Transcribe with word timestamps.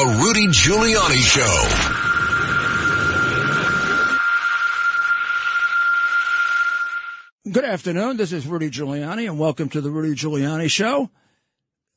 The 0.00 0.06
Rudy 0.06 0.46
Giuliani 0.46 1.20
Show. 7.44 7.52
Good 7.52 7.66
afternoon. 7.66 8.16
This 8.16 8.32
is 8.32 8.46
Rudy 8.46 8.70
Giuliani, 8.70 9.28
and 9.28 9.38
welcome 9.38 9.68
to 9.68 9.82
the 9.82 9.90
Rudy 9.90 10.14
Giuliani 10.14 10.70
Show. 10.70 11.10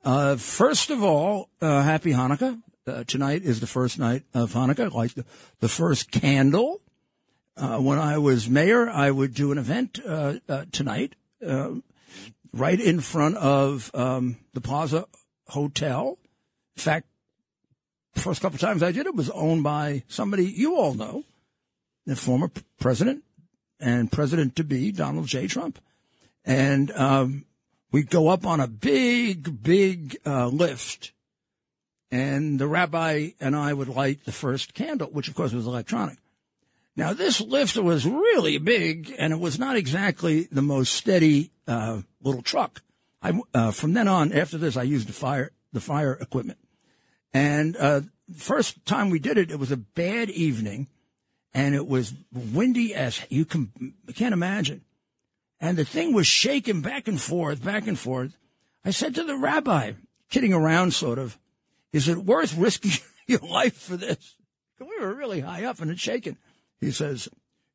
Uh, 0.04 0.36
first 0.36 0.90
of 0.90 1.02
all, 1.02 1.48
uh, 1.62 1.82
happy 1.84 2.12
Hanukkah. 2.12 2.62
Uh, 2.86 3.06
tonight 3.06 3.44
is 3.44 3.62
the 3.62 3.68
first 3.68 3.98
night 3.98 4.24
of 4.34 4.52
Hanukkah, 4.52 4.92
like 4.92 5.14
the, 5.14 5.24
the 5.62 5.70
first 5.70 6.12
candle. 6.12 6.82
Uh, 7.56 7.78
when 7.78 8.00
I 8.00 8.18
was 8.18 8.50
mayor, 8.50 8.90
I 8.90 9.12
would 9.12 9.34
do 9.34 9.54
an 9.54 9.58
event 9.58 10.02
uh, 10.06 10.34
uh, 10.50 10.66
tonight, 10.74 11.16
right 11.42 12.82
in 12.82 13.00
front 13.00 13.38
of 13.38 13.92
um, 13.94 14.40
the 14.54 14.60
Plaza 14.60 15.06
Hotel. 15.48 16.18
In 16.76 16.82
fact, 16.82 17.08
first 18.20 18.42
couple 18.42 18.60
times 18.60 18.84
I 18.84 18.92
did 18.92 19.06
it 19.06 19.16
was 19.16 19.30
owned 19.30 19.64
by 19.64 20.04
somebody 20.08 20.46
you 20.46 20.76
all 20.76 20.94
know, 20.94 21.24
the 22.06 22.16
former 22.16 22.52
president 22.80 23.24
and 23.80 24.12
president 24.12 24.56
to 24.58 24.64
be 24.64 24.92
Donald 24.92 25.28
J. 25.28 25.48
Trump. 25.48 25.80
And 26.46 26.92
um, 26.92 27.46
we 27.92 28.04
go 28.04 28.30
up 28.30 28.46
on 28.46 28.60
a 28.60 28.68
big, 28.68 29.64
big 29.64 30.18
uh, 30.26 30.48
lift, 30.48 31.12
and 32.12 32.60
the 32.60 32.68
rabbi 32.68 33.30
and 33.40 33.56
I 33.56 33.74
would 33.74 33.88
light 33.88 34.26
the 34.26 34.32
first 34.32 34.74
candle, 34.74 35.08
which 35.08 35.28
of 35.28 35.36
course 35.36 35.54
was 35.54 35.68
electronic. 35.68 36.18
Now 36.96 37.14
this 37.14 37.42
lift 37.42 37.78
was 37.78 38.06
really 38.06 38.58
big, 38.58 39.14
and 39.18 39.34
it 39.34 39.40
was 39.40 39.58
not 39.58 39.76
exactly 39.76 40.48
the 40.52 40.62
most 40.62 40.94
steady 40.94 41.52
uh, 41.68 42.02
little 42.22 42.42
truck. 42.42 42.82
I, 43.22 43.40
uh, 43.54 43.72
from 43.72 43.94
then 43.94 44.08
on, 44.08 44.34
after 44.34 44.58
this, 44.58 44.76
I 44.76 44.84
used 44.84 45.08
the 45.08 45.14
fire 45.14 45.52
the 45.72 45.82
fire 45.82 46.14
equipment. 46.14 46.60
And 47.34 47.76
uh, 47.78 48.02
first 48.36 48.86
time 48.86 49.10
we 49.10 49.20
did 49.20 49.38
it, 49.38 49.52
it 49.52 49.60
was 49.60 49.72
a 49.72 49.78
bad 49.78 50.30
evening 50.30 50.88
and 51.54 51.76
it 51.76 51.88
was 51.88 52.14
windy 52.32 52.94
as 52.94 53.22
you 53.30 53.46
can 53.46 53.94
can't 54.16 54.34
imagine. 54.34 54.82
And 55.60 55.78
the 55.78 55.86
thing 55.86 56.14
was 56.14 56.28
shaking 56.28 56.82
back 56.82 57.08
and 57.08 57.20
forth, 57.20 57.64
back 57.64 57.88
and 57.88 57.98
forth. 57.98 58.38
I 58.84 58.92
said 58.92 59.16
to 59.16 59.24
the 59.24 59.38
rabbi, 59.38 59.94
kidding 60.30 60.54
around 60.54 60.94
sort 60.94 61.20
of, 61.20 61.38
is 61.94 62.10
it 62.10 62.18
worth 62.18 62.58
risking 62.58 62.92
your 63.28 63.40
life 63.40 63.78
for 63.78 63.96
this? 63.96 64.36
We 64.80 65.00
were 65.00 65.14
really 65.14 65.40
high 65.40 65.64
up 65.64 65.80
and 65.80 65.90
it's 65.90 66.02
shaking. 66.02 66.38
He 66.82 66.92
says, 66.92 67.30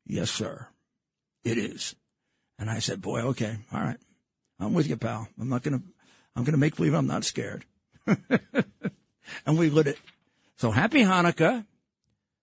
yes, 0.05 0.29
sir, 0.29 0.67
it 1.43 1.57
is. 1.57 1.95
And 2.59 2.69
I 2.69 2.79
said, 2.79 3.01
boy, 3.01 3.21
okay, 3.21 3.57
all 3.73 3.81
right. 3.81 3.97
I'm 4.59 4.73
with 4.73 4.87
you, 4.87 4.97
pal. 4.97 5.27
I'm 5.39 5.49
not 5.49 5.63
going 5.63 5.79
to, 5.79 5.85
I'm 6.35 6.43
going 6.43 6.53
to 6.53 6.59
make 6.59 6.75
believe 6.75 6.93
I'm 6.93 7.07
not 7.07 7.23
scared. 7.23 7.65
and 8.05 9.57
we 9.57 9.69
lit 9.69 9.87
it. 9.87 9.97
So 10.59 10.71
happy 10.71 11.03
Hanukkah. 11.03 11.65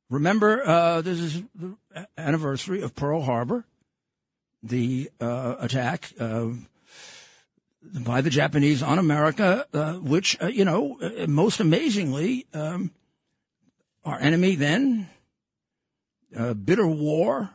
Remember, 0.08 0.66
uh, 0.66 1.02
this 1.02 1.20
is 1.20 1.42
the 1.54 1.76
anniversary 2.16 2.80
of 2.80 2.94
Pearl 2.94 3.20
Harbor, 3.20 3.66
the 4.62 5.10
uh, 5.20 5.56
attack 5.58 6.12
uh, 6.18 6.46
by 7.82 8.22
the 8.22 8.30
Japanese 8.30 8.82
on 8.82 8.98
America, 8.98 9.66
uh, 9.74 9.92
which, 9.96 10.34
uh, 10.40 10.46
you 10.46 10.64
know, 10.64 10.98
uh, 11.02 11.26
most 11.26 11.60
amazingly, 11.60 12.46
um, 12.54 12.90
our 14.02 14.18
enemy 14.18 14.54
then, 14.54 15.10
bitter 16.64 16.86
war, 16.86 17.50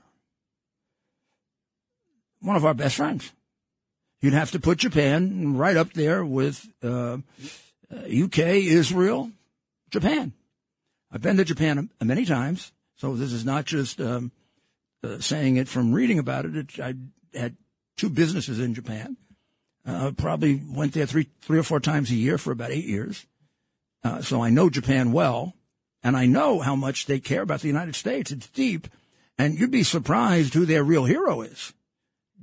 one 2.40 2.56
of 2.56 2.66
our 2.66 2.76
best 2.76 2.98
friends. 2.98 3.32
You'd 4.22 4.34
have 4.34 4.52
to 4.52 4.60
put 4.60 4.78
Japan 4.78 5.58
right 5.58 5.76
up 5.76 5.94
there 5.94 6.24
with 6.24 6.68
UK, 6.84 8.38
Israel, 8.38 9.32
Japan. 9.90 10.34
I've 11.12 11.22
been 11.22 11.38
to 11.38 11.44
Japan 11.44 11.90
many 12.02 12.26
times, 12.26 12.72
so 12.96 13.16
this 13.16 13.34
is 13.34 13.44
not 13.44 13.66
just 13.66 14.00
um, 14.00 14.32
uh, 15.04 15.20
saying 15.20 15.58
it 15.58 15.68
from 15.68 15.94
reading 15.94 16.20
about 16.20 16.46
it. 16.46 16.56
it. 16.56 16.80
I 16.80 16.94
had 17.38 17.58
two 17.98 18.10
businesses 18.10 18.60
in 18.60 18.74
Japan. 18.74 19.18
Uh, 19.86 20.12
probably 20.12 20.62
went 20.70 20.94
there 20.94 21.06
three, 21.06 21.28
three 21.42 21.60
or 21.60 21.64
four 21.64 21.80
times 21.80 22.12
a 22.12 22.16
year 22.16 22.38
for 22.38 22.52
about 22.52 22.72
eight 22.72 22.86
years. 22.86 23.26
Uh, 24.04 24.22
so 24.22 24.42
I 24.42 24.52
know 24.52 24.70
Japan 24.70 25.12
well, 25.12 25.54
and 26.02 26.16
I 26.16 26.28
know 26.28 26.60
how 26.60 26.76
much 26.76 27.08
they 27.08 27.20
care 27.20 27.42
about 27.42 27.62
the 27.62 27.68
United 27.68 27.96
States. 27.96 28.32
It's 28.32 28.48
deep, 28.48 28.88
and 29.38 29.60
you'd 29.60 29.72
be 29.72 29.84
surprised 29.84 30.54
who 30.54 30.66
their 30.66 30.84
real 30.84 31.06
hero 31.06 31.42
is. 31.42 31.74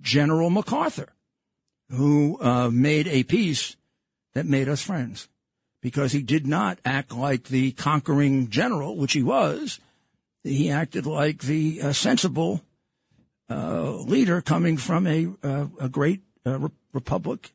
General 0.01 0.51
MacArthur, 0.51 1.13
who 1.91 2.39
uh, 2.41 2.71
made 2.71 3.09
a 3.09 3.23
peace 3.23 3.77
that 4.35 4.47
made 4.47 4.69
us 4.69 4.83
friends 4.83 5.29
because 5.89 6.13
he 6.13 6.21
did 6.21 6.47
not 6.47 6.79
act 6.85 7.15
like 7.15 7.45
the 7.45 7.73
conquering 7.73 8.51
general, 8.51 8.95
which 8.95 9.15
he 9.15 9.23
was. 9.23 9.81
He 10.45 10.71
acted 10.71 11.07
like 11.07 11.41
the 11.41 11.81
uh, 11.81 11.93
sensible 11.95 12.61
uh, 13.49 13.93
leader 13.93 14.43
coming 14.43 14.77
from 14.77 15.07
a, 15.07 15.33
uh, 15.43 15.69
a 15.81 15.89
great 15.89 16.21
uh, 16.45 16.59
re- 16.59 16.71
republic, 16.93 17.55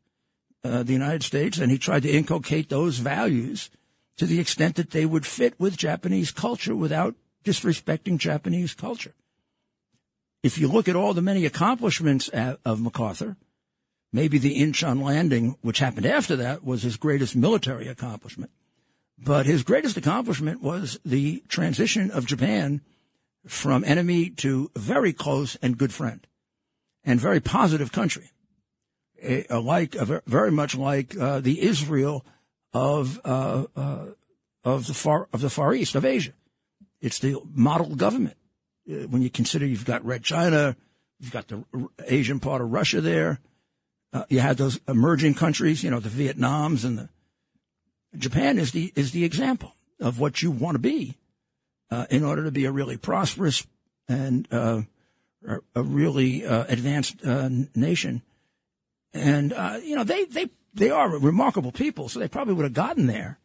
uh, 0.63 0.81
the 0.81 0.93
United 0.93 1.21
States, 1.21 1.59
and 1.59 1.71
he 1.71 1.77
tried 1.77 2.01
to 2.01 2.09
inculcate 2.09 2.69
those 2.69 2.97
values 2.97 3.69
to 4.17 4.25
the 4.25 4.39
extent 4.39 4.77
that 4.77 4.89
they 4.89 5.05
would 5.05 5.27
fit 5.27 5.53
with 5.59 5.77
Japanese 5.77 6.31
culture 6.31 6.75
without 6.75 7.13
disrespecting 7.45 8.17
Japanese 8.17 8.73
culture. 8.73 9.13
If 10.41 10.57
you 10.57 10.67
look 10.67 10.87
at 10.87 10.95
all 10.95 11.13
the 11.13 11.21
many 11.21 11.45
accomplishments 11.45 12.29
of 12.29 12.81
MacArthur, 12.81 13.37
Maybe 14.13 14.37
the 14.37 14.61
Incheon 14.61 15.01
landing, 15.01 15.57
which 15.61 15.79
happened 15.79 16.05
after 16.05 16.35
that, 16.35 16.63
was 16.63 16.83
his 16.83 16.97
greatest 16.97 17.35
military 17.35 17.87
accomplishment. 17.87 18.51
But 19.17 19.47
his 19.47 19.63
greatest 19.63 19.97
accomplishment 19.97 20.61
was 20.61 20.99
the 21.03 21.43
transition 21.47 22.11
of 22.11 22.27
Japan 22.27 22.81
from 23.47 23.83
enemy 23.83 24.29
to 24.29 24.69
very 24.75 25.13
close 25.13 25.55
and 25.63 25.77
good 25.77 25.91
friend 25.91 26.25
and 27.03 27.19
very 27.19 27.39
positive 27.39 27.91
country. 27.91 28.29
A, 29.21 29.45
a 29.49 29.59
like, 29.59 29.95
a 29.95 30.21
very 30.27 30.51
much 30.51 30.75
like 30.75 31.17
uh, 31.17 31.39
the 31.39 31.61
Israel 31.61 32.23
of 32.73 33.19
uh, 33.23 33.65
uh, 33.75 34.05
of 34.63 34.87
the 34.87 34.93
far 34.93 35.27
of 35.33 35.41
the 35.41 35.49
Far 35.49 35.73
East 35.73 35.95
of 35.95 36.05
Asia. 36.05 36.33
It's 37.01 37.19
the 37.19 37.37
model 37.53 37.95
government. 37.95 38.37
Uh, 38.89 39.07
when 39.07 39.21
you 39.21 39.29
consider 39.29 39.65
you've 39.65 39.85
got 39.85 40.05
Red 40.05 40.23
China, 40.23 40.75
you've 41.19 41.31
got 41.31 41.47
the 41.47 41.63
Asian 42.07 42.39
part 42.39 42.61
of 42.61 42.71
Russia 42.71 43.01
there, 43.01 43.39
uh, 44.13 44.25
you 44.29 44.39
had 44.39 44.57
those 44.57 44.79
emerging 44.87 45.33
countries, 45.33 45.83
you 45.83 45.89
know, 45.89 45.99
the 45.99 46.09
Vietnams 46.09 46.85
and 46.85 46.97
the 46.99 47.09
Japan 48.15 48.59
is 48.59 48.71
the 48.71 48.93
is 48.95 49.11
the 49.11 49.25
example 49.25 49.73
of 49.99 50.19
what 50.19 50.41
you 50.41 50.51
want 50.51 50.75
to 50.75 50.79
be 50.79 51.17
uh, 51.89 52.05
in 52.11 52.23
order 52.23 52.43
to 52.43 52.51
be 52.51 52.65
a 52.65 52.71
really 52.71 52.95
prosperous 52.95 53.65
and 54.07 54.47
uh, 54.51 54.81
a 55.75 55.81
really 55.81 56.45
uh, 56.45 56.65
advanced 56.69 57.25
uh, 57.25 57.49
nation. 57.75 58.21
And 59.13 59.51
you 59.83 59.95
know, 59.95 60.03
they 60.03 60.25
they 60.25 60.49
they 60.75 60.91
are 60.91 61.09
remarkable 61.09 61.71
people, 61.71 62.07
so 62.07 62.19
they 62.19 62.27
probably 62.27 62.53
would 62.53 62.65
have 62.65 62.73
gotten 62.73 63.07
there. 63.07 63.39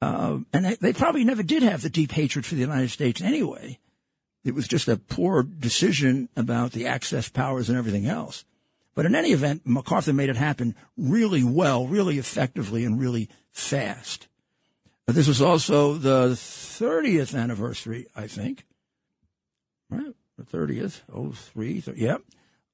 and 0.00 0.46
they, 0.52 0.74
they 0.76 0.92
probably 0.92 1.24
never 1.24 1.44
did 1.44 1.62
have 1.62 1.82
the 1.82 1.90
deep 1.90 2.10
hatred 2.10 2.44
for 2.44 2.56
the 2.56 2.60
United 2.60 2.90
States 2.90 3.20
anyway. 3.20 3.78
It 4.44 4.54
was 4.54 4.68
just 4.68 4.86
a 4.88 4.96
poor 4.96 5.42
decision 5.42 6.28
about 6.36 6.72
the 6.72 6.86
Axis 6.86 7.28
powers 7.28 7.68
and 7.68 7.78
everything 7.78 8.06
else. 8.06 8.44
But 8.96 9.04
in 9.04 9.14
any 9.14 9.32
event, 9.32 9.62
MacArthur 9.66 10.14
made 10.14 10.30
it 10.30 10.36
happen 10.36 10.74
really 10.96 11.44
well, 11.44 11.86
really 11.86 12.18
effectively, 12.18 12.82
and 12.84 12.98
really 12.98 13.28
fast. 13.52 14.26
This 15.06 15.28
was 15.28 15.40
also 15.40 15.94
the 15.94 16.30
30th 16.30 17.38
anniversary, 17.38 18.06
I 18.16 18.26
think, 18.26 18.64
right? 19.90 20.14
The 20.38 20.44
30th, 20.44 21.02
03, 21.52 21.80
30, 21.80 22.00
yeah, 22.00 22.16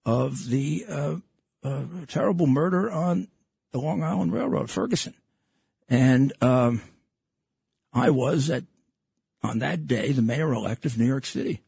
of 0.07 0.49
the 0.49 0.87
uh, 0.89 1.17
uh, 1.65 1.85
terrible 2.07 2.47
murder 2.47 2.91
on 2.91 3.27
the 3.73 3.81
Long 3.81 4.05
Island 4.05 4.33
Railroad, 4.33 4.71
Ferguson. 4.71 5.15
And 5.89 6.33
um, 6.41 6.83
I 7.93 8.11
was 8.11 8.49
at 8.49 8.65
on 9.43 9.59
that 9.59 9.89
day 9.89 10.13
the 10.13 10.23
mayor 10.23 10.53
elect 10.53 10.87
of 10.87 10.97
New 10.97 11.05
York 11.05 11.27
City. 11.27 11.63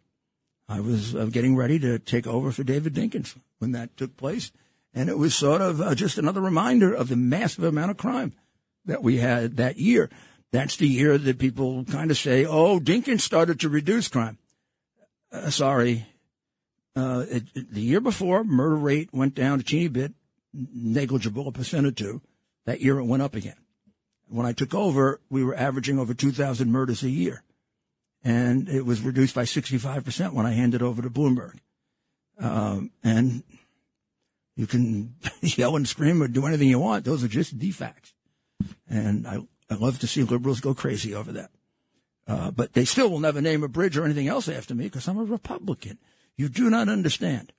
I 0.68 0.80
was 0.80 1.14
uh, 1.14 1.26
getting 1.26 1.56
ready 1.56 1.78
to 1.80 1.98
take 1.98 2.26
over 2.26 2.50
for 2.50 2.64
David 2.64 2.94
Dinkins 2.94 3.36
when 3.58 3.72
that 3.72 3.96
took 3.96 4.16
place. 4.16 4.50
And 4.94 5.08
it 5.08 5.18
was 5.18 5.34
sort 5.34 5.60
of 5.60 5.80
uh, 5.80 5.94
just 5.94 6.18
another 6.18 6.40
reminder 6.40 6.94
of 6.94 7.08
the 7.08 7.16
massive 7.16 7.64
amount 7.64 7.90
of 7.90 7.96
crime 7.96 8.32
that 8.86 9.02
we 9.02 9.18
had 9.18 9.56
that 9.56 9.76
year. 9.76 10.08
That's 10.52 10.76
the 10.76 10.88
year 10.88 11.18
that 11.18 11.38
people 11.38 11.84
kind 11.84 12.10
of 12.10 12.16
say, 12.16 12.46
oh, 12.46 12.78
Dinkins 12.78 13.22
started 13.22 13.60
to 13.60 13.68
reduce 13.68 14.08
crime. 14.08 14.38
Uh, 15.32 15.50
sorry. 15.50 16.06
Uh, 16.94 17.24
it, 17.28 17.42
it, 17.54 17.74
the 17.74 17.80
year 17.80 18.00
before, 18.00 18.44
murder 18.44 18.76
rate 18.76 19.08
went 19.12 19.34
down 19.34 19.58
a 19.58 19.64
teeny 19.64 19.88
bit, 19.88 20.14
negligible, 20.52 21.48
a 21.48 21.52
percent 21.52 21.86
or 21.86 21.90
two. 21.90 22.22
That 22.66 22.80
year 22.80 22.98
it 23.00 23.04
went 23.04 23.22
up 23.22 23.34
again. 23.34 23.56
When 24.28 24.46
I 24.46 24.52
took 24.52 24.74
over, 24.74 25.20
we 25.28 25.42
were 25.44 25.56
averaging 25.56 25.98
over 25.98 26.14
2,000 26.14 26.70
murders 26.70 27.02
a 27.02 27.10
year. 27.10 27.42
And 28.24 28.68
it 28.68 28.86
was 28.86 29.02
reduced 29.02 29.34
by 29.34 29.44
65% 29.44 30.32
when 30.32 30.46
I 30.46 30.52
handed 30.52 30.82
over 30.82 31.02
to 31.02 31.10
Bloomberg. 31.10 31.58
Um, 32.38 32.90
and 33.02 33.42
you 34.56 34.66
can 34.66 35.14
yell 35.42 35.76
and 35.76 35.86
scream 35.86 36.22
or 36.22 36.28
do 36.28 36.46
anything 36.46 36.68
you 36.68 36.78
want. 36.78 37.04
Those 37.04 37.22
are 37.22 37.28
just 37.28 37.58
defects. 37.58 38.14
And 38.88 39.26
I, 39.26 39.40
I 39.70 39.74
love 39.74 39.98
to 40.00 40.06
see 40.06 40.22
liberals 40.22 40.60
go 40.60 40.74
crazy 40.74 41.14
over 41.14 41.32
that. 41.32 41.50
Uh, 42.26 42.50
but 42.50 42.72
they 42.72 42.86
still 42.86 43.10
will 43.10 43.20
never 43.20 43.42
name 43.42 43.62
a 43.62 43.68
bridge 43.68 43.96
or 43.96 44.04
anything 44.04 44.28
else 44.28 44.48
after 44.48 44.74
me 44.74 44.84
because 44.84 45.06
I'm 45.06 45.18
a 45.18 45.24
Republican. 45.24 45.98
You 46.36 46.48
do 46.48 46.70
not 46.70 46.88
understand. 46.88 47.52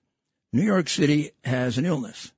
New 0.51 0.63
York 0.63 0.89
City 0.89 1.31
has 1.43 1.77
an 1.77 1.85
illness. 1.85 2.31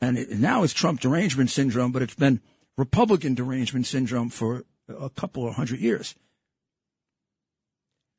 And 0.00 0.18
it, 0.18 0.30
now 0.30 0.62
it's 0.62 0.72
Trump 0.72 1.00
derangement 1.00 1.50
syndrome, 1.50 1.90
but 1.90 2.02
it's 2.02 2.14
been 2.14 2.40
Republican 2.76 3.34
derangement 3.34 3.86
syndrome 3.86 4.28
for 4.28 4.64
a 4.88 5.10
couple 5.10 5.48
of 5.48 5.54
hundred 5.54 5.80
years. 5.80 6.14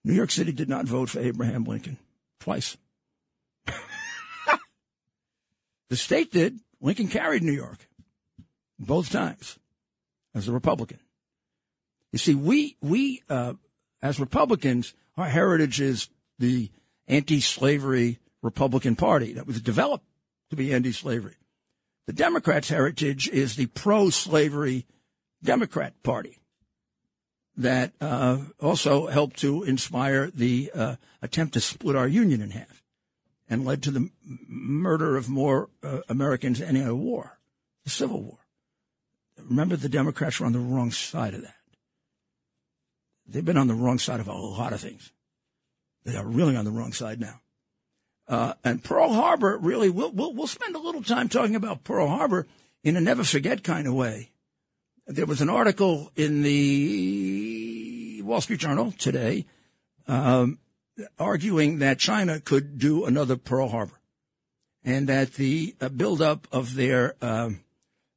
New 0.08 0.14
York 0.14 0.32
City 0.32 0.54
did 0.54 0.70
not 0.70 0.86
vote 0.86 1.10
for 1.10 1.20
Abraham 1.20 1.66
Lincoln 1.66 1.98
twice. 2.40 2.78
the 5.90 5.98
state 5.98 6.32
did. 6.32 6.62
Lincoln 6.80 7.10
carried 7.10 7.44
New 7.44 7.52
York 7.52 7.90
both 8.80 9.12
times 9.12 9.60
as 10.34 10.48
a 10.48 10.54
Republican. 10.54 11.00
You 12.14 12.20
see, 12.20 12.36
we 12.36 12.78
we 12.82 13.22
uh, 13.30 13.56
as 14.02 14.18
Republicans, 14.18 14.94
our 15.18 15.28
heritage 15.28 15.82
is 15.82 16.08
the 16.40 16.72
anti-slavery 17.10 18.20
Republican 18.42 18.96
Party 18.96 19.34
that 19.34 19.46
was 19.46 19.60
developed 19.60 20.06
to 20.52 20.56
be 20.56 20.74
anti-slavery. 20.74 21.36
The 22.06 22.14
Democrats' 22.14 22.70
heritage 22.70 23.28
is 23.28 23.58
the 23.58 23.66
pro-slavery 23.66 24.86
Democrat 25.44 26.02
Party 26.02 26.40
that 27.58 27.92
uh, 28.00 28.38
also 28.62 29.08
helped 29.08 29.40
to 29.40 29.64
inspire 29.64 30.30
the 30.30 30.72
uh, 30.74 30.96
attempt 31.22 31.54
to 31.56 31.60
split 31.60 31.96
our 31.96 32.08
union 32.08 32.42
in 32.42 32.52
half 32.52 32.84
and 33.50 33.66
led 33.66 33.82
to 33.84 33.92
the 33.92 34.10
murder 34.48 35.18
of 35.18 35.28
more 35.28 35.70
uh, 35.84 36.00
Americans 36.08 36.62
in 36.62 36.80
other 36.80 36.96
war, 36.96 37.40
the 37.84 37.90
Civil 37.90 38.22
War. 38.22 38.38
Remember, 39.50 39.76
the 39.76 39.90
Democrats 39.90 40.40
were 40.40 40.46
on 40.46 40.54
the 40.54 40.60
wrong 40.60 40.92
side 40.92 41.34
of 41.34 41.42
that. 41.42 41.56
They've 43.28 43.44
been 43.44 43.58
on 43.58 43.68
the 43.68 43.74
wrong 43.74 44.00
side 44.00 44.20
of 44.20 44.28
a 44.28 44.34
lot 44.34 44.74
of 44.74 44.82
things. 44.82 45.12
They 46.06 46.16
are 46.16 46.26
really 46.26 46.56
on 46.56 46.66
the 46.66 46.72
wrong 46.72 46.94
side 46.94 47.20
now. 47.20 47.42
Uh, 48.28 48.54
and 48.64 48.84
Pearl 48.84 49.14
Harbor, 49.14 49.58
really, 49.58 49.90
we'll, 49.90 50.12
we'll, 50.12 50.34
we'll 50.34 50.48
spend 50.48 50.76
a 50.76 50.80
little 50.80 51.04
time 51.04 51.30
talking 51.30 51.56
about 51.56 51.84
Pearl 51.84 52.08
Harbor 52.08 52.46
in 52.84 52.98
a 52.98 53.02
never 53.02 53.24
forget 53.24 53.64
kind 53.64 53.88
of 53.88 53.94
way. 53.94 54.32
There 55.08 55.26
was 55.26 55.42
an 55.42 55.50
article 55.50 56.12
in 56.18 56.44
the 56.44 57.47
Wall 58.28 58.42
Street 58.42 58.60
Journal 58.60 58.92
today 58.92 59.46
um, 60.08 60.60
arguing 61.18 61.80
that 61.80 61.98
China 61.98 62.40
could 62.40 62.78
do 62.78 63.06
another 63.06 63.38
Pearl 63.38 63.70
Harbor, 63.70 64.00
and 64.84 65.08
that 65.08 65.36
the 65.36 65.76
uh, 65.80 65.90
buildup 65.90 66.48
of 66.52 66.76
their 66.76 67.16
um, 67.22 67.62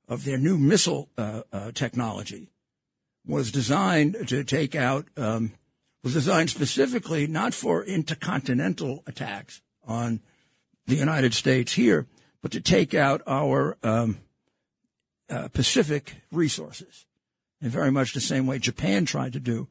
of 0.09 0.25
their 0.25 0.39
new 0.39 0.59
missile 0.59 1.09
uh, 1.17 1.43
uh, 1.53 1.71
technology 1.73 2.51
was 3.25 3.53
designed 3.53 4.17
to 4.29 4.43
take 4.43 4.75
out 4.75 5.07
um, 5.17 5.53
was 6.03 6.15
designed 6.15 6.51
specifically 6.51 7.27
not 7.27 7.55
for 7.55 7.85
intercontinental 7.85 9.05
attacks 9.07 9.63
on 9.87 10.21
the 10.87 10.97
United 10.97 11.35
States 11.35 11.75
here, 11.75 12.07
but 12.43 12.51
to 12.51 12.61
take 12.61 12.95
out 12.95 13.23
our 13.27 13.77
um, 13.83 14.19
uh, 15.29 15.49
Pacific 15.49 16.17
resources. 16.33 17.07
In 17.63 17.69
very 17.69 17.93
much 17.93 18.15
the 18.15 18.21
same 18.21 18.47
way 18.47 18.59
Japan 18.59 19.05
tried 19.05 19.35
to 19.35 19.41
do 19.41 19.69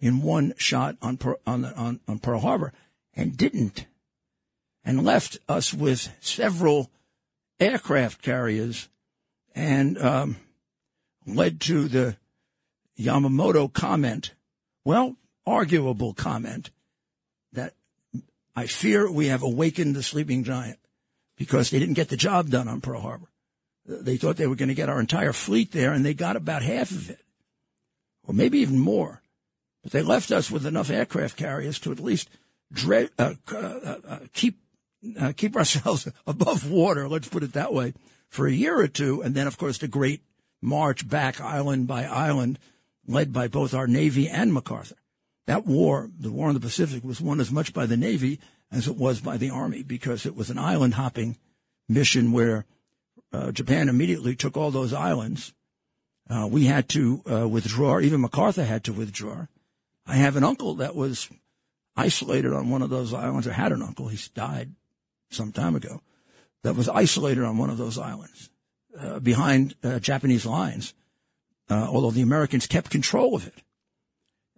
in 0.00 0.22
one 0.22 0.54
shot 0.56 0.96
on, 1.02 1.18
on, 1.46 1.64
on, 1.64 2.00
on 2.08 2.18
Pearl 2.18 2.40
Harbor 2.40 2.72
and 3.14 3.36
didn't, 3.36 3.86
and 4.84 5.04
left 5.04 5.38
us 5.48 5.74
with 5.74 6.10
several 6.20 6.90
aircraft 7.58 8.22
carriers 8.22 8.88
and 9.54 9.98
um, 9.98 10.36
led 11.26 11.60
to 11.60 11.88
the 11.88 12.16
Yamamoto 12.98 13.72
comment, 13.72 14.32
well, 14.84 15.16
arguable 15.46 16.14
comment, 16.14 16.70
that 17.52 17.74
I 18.56 18.66
fear 18.66 19.10
we 19.10 19.26
have 19.26 19.42
awakened 19.42 19.94
the 19.94 20.02
sleeping 20.02 20.44
giant 20.44 20.78
because 21.36 21.70
they 21.70 21.78
didn't 21.78 21.94
get 21.94 22.08
the 22.08 22.16
job 22.16 22.50
done 22.50 22.68
on 22.68 22.80
Pearl 22.80 23.00
Harbor. 23.00 23.28
They 23.86 24.16
thought 24.16 24.36
they 24.36 24.46
were 24.46 24.56
going 24.56 24.68
to 24.68 24.74
get 24.74 24.88
our 24.88 25.00
entire 25.00 25.32
fleet 25.32 25.72
there, 25.72 25.92
and 25.92 26.04
they 26.04 26.14
got 26.14 26.36
about 26.36 26.62
half 26.62 26.90
of 26.90 27.10
it, 27.10 27.20
or 28.26 28.34
maybe 28.34 28.58
even 28.60 28.78
more. 28.78 29.22
But 29.82 29.92
they 29.92 30.02
left 30.02 30.30
us 30.30 30.50
with 30.50 30.66
enough 30.66 30.90
aircraft 30.90 31.36
carriers 31.36 31.78
to 31.80 31.92
at 31.92 32.00
least 32.00 32.28
dread, 32.72 33.10
uh, 33.18 33.34
uh, 33.52 33.56
uh, 33.56 34.18
keep 34.32 34.58
uh, 35.18 35.32
keep 35.36 35.56
ourselves 35.56 36.08
above 36.26 36.70
water. 36.70 37.08
Let's 37.08 37.28
put 37.28 37.42
it 37.42 37.54
that 37.54 37.72
way 37.72 37.94
for 38.28 38.46
a 38.46 38.52
year 38.52 38.78
or 38.78 38.88
two, 38.88 39.22
and 39.22 39.34
then, 39.34 39.46
of 39.46 39.58
course, 39.58 39.78
the 39.78 39.88
great 39.88 40.22
march 40.62 41.08
back 41.08 41.40
island 41.40 41.86
by 41.86 42.04
island, 42.04 42.58
led 43.06 43.32
by 43.32 43.48
both 43.48 43.74
our 43.74 43.86
Navy 43.86 44.28
and 44.28 44.52
MacArthur. 44.52 44.96
That 45.46 45.66
war, 45.66 46.10
the 46.18 46.30
war 46.30 46.48
in 46.48 46.54
the 46.54 46.60
Pacific, 46.60 47.02
was 47.02 47.20
won 47.20 47.40
as 47.40 47.50
much 47.50 47.72
by 47.72 47.86
the 47.86 47.96
Navy 47.96 48.38
as 48.70 48.86
it 48.86 48.96
was 48.96 49.20
by 49.20 49.36
the 49.36 49.50
Army 49.50 49.82
because 49.82 50.26
it 50.26 50.36
was 50.36 50.50
an 50.50 50.58
island 50.58 50.94
hopping 50.94 51.36
mission 51.88 52.30
where 52.30 52.66
uh, 53.32 53.50
Japan 53.50 53.88
immediately 53.88 54.36
took 54.36 54.56
all 54.56 54.70
those 54.70 54.92
islands. 54.92 55.52
Uh, 56.28 56.46
we 56.48 56.66
had 56.66 56.88
to 56.90 57.22
uh, 57.28 57.48
withdraw. 57.48 57.98
Even 57.98 58.20
MacArthur 58.20 58.64
had 58.64 58.84
to 58.84 58.92
withdraw. 58.92 59.46
I 60.10 60.16
have 60.16 60.34
an 60.34 60.42
uncle 60.42 60.74
that 60.76 60.96
was 60.96 61.28
isolated 61.96 62.52
on 62.52 62.68
one 62.68 62.82
of 62.82 62.90
those 62.90 63.14
islands, 63.14 63.46
I 63.46 63.52
had 63.52 63.70
an 63.70 63.80
uncle. 63.80 64.08
He's 64.08 64.28
died 64.28 64.74
some 65.30 65.52
time 65.52 65.76
ago. 65.76 66.02
That 66.64 66.74
was 66.74 66.88
isolated 66.88 67.44
on 67.44 67.58
one 67.58 67.70
of 67.70 67.78
those 67.78 67.96
islands 67.96 68.50
uh, 68.98 69.20
behind 69.20 69.76
uh, 69.84 70.00
Japanese 70.00 70.44
lines, 70.44 70.94
uh, 71.70 71.86
although 71.88 72.10
the 72.10 72.22
Americans 72.22 72.66
kept 72.66 72.90
control 72.90 73.36
of 73.36 73.46
it. 73.46 73.62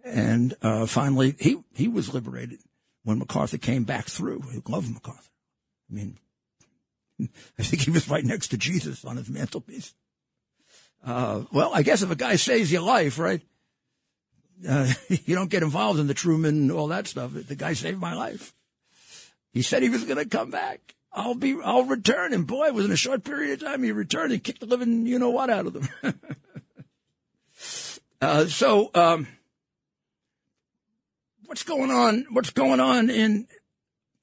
And 0.03 0.55
finally, 0.89 1.35
he 1.39 1.63
he 1.73 1.87
was 1.87 2.13
liberated 2.13 2.59
when 3.03 3.19
MacArthur 3.19 3.57
came 3.57 3.83
back 3.83 4.05
through. 4.05 4.41
He 4.51 4.61
loved 4.67 4.91
MacArthur. 4.91 5.31
I 5.89 5.93
mean, 5.93 6.17
I 7.59 7.63
think 7.63 7.83
he 7.83 7.91
was 7.91 8.09
right 8.09 8.25
next 8.25 8.49
to 8.49 8.57
Jesus 8.57 9.05
on 9.05 9.17
his 9.17 9.29
mantelpiece. 9.29 9.93
Uh, 11.05 11.43
well, 11.53 11.71
I 11.73 11.83
guess 11.83 12.01
if 12.01 12.11
a 12.11 12.15
guy 12.15 12.37
saves 12.37 12.71
your 12.71 12.81
life, 12.81 13.19
right? 13.19 13.41
Uh, 14.67 14.91
you 15.25 15.35
don't 15.35 15.49
get 15.49 15.63
involved 15.63 15.99
in 15.99 16.07
the 16.07 16.13
Truman, 16.13 16.55
and 16.55 16.71
all 16.71 16.87
that 16.87 17.07
stuff. 17.07 17.31
The 17.33 17.55
guy 17.55 17.73
saved 17.73 17.99
my 17.99 18.13
life. 18.13 18.53
He 19.51 19.61
said 19.61 19.83
he 19.83 19.89
was 19.89 20.03
going 20.03 20.17
to 20.17 20.25
come 20.25 20.49
back. 20.49 20.95
I'll 21.11 21.35
be, 21.35 21.55
I'll 21.63 21.85
return. 21.85 22.33
And 22.33 22.47
boy, 22.47 22.71
within 22.71 22.91
a 22.91 22.97
short 22.97 23.23
period 23.23 23.61
of 23.61 23.67
time, 23.67 23.83
he 23.83 23.91
returned 23.91 24.31
and 24.31 24.43
kicked 24.43 24.61
the 24.61 24.65
living, 24.65 25.05
you 25.05 25.19
know 25.19 25.29
what, 25.29 25.49
out 25.49 25.67
of 25.67 25.73
them. 25.73 25.89
uh, 28.21 28.45
so, 28.45 28.89
um, 28.95 29.27
what's 31.45 31.63
going 31.63 31.91
on? 31.91 32.25
What's 32.31 32.49
going 32.49 32.79
on 32.79 33.09
in 33.09 33.47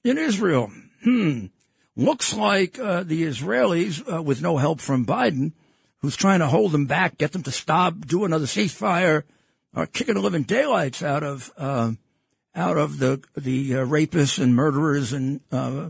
in 0.03 0.17
Israel? 0.17 0.71
Hmm 1.03 1.47
looks 1.95 2.33
like 2.33 2.79
uh, 2.79 3.03
the 3.03 3.23
Israelis, 3.23 4.01
uh, 4.11 4.21
with 4.21 4.41
no 4.41 4.57
help 4.57 4.79
from 4.79 5.05
Biden, 5.05 5.53
who's 5.99 6.15
trying 6.15 6.39
to 6.39 6.47
hold 6.47 6.71
them 6.71 6.85
back, 6.85 7.17
get 7.17 7.31
them 7.31 7.43
to 7.43 7.51
stop, 7.51 8.05
do 8.05 8.25
another 8.25 8.45
ceasefire, 8.45 9.23
are 9.73 9.85
kicking 9.85 10.15
the 10.15 10.21
living 10.21 10.43
daylights 10.43 11.01
out 11.01 11.23
of 11.23 11.51
uh, 11.57 11.91
out 12.55 12.77
of 12.77 12.99
the 12.99 13.23
the 13.35 13.75
uh, 13.75 13.85
rapists 13.85 14.41
and 14.41 14.55
murderers 14.55 15.13
and 15.13 15.41
uh, 15.51 15.89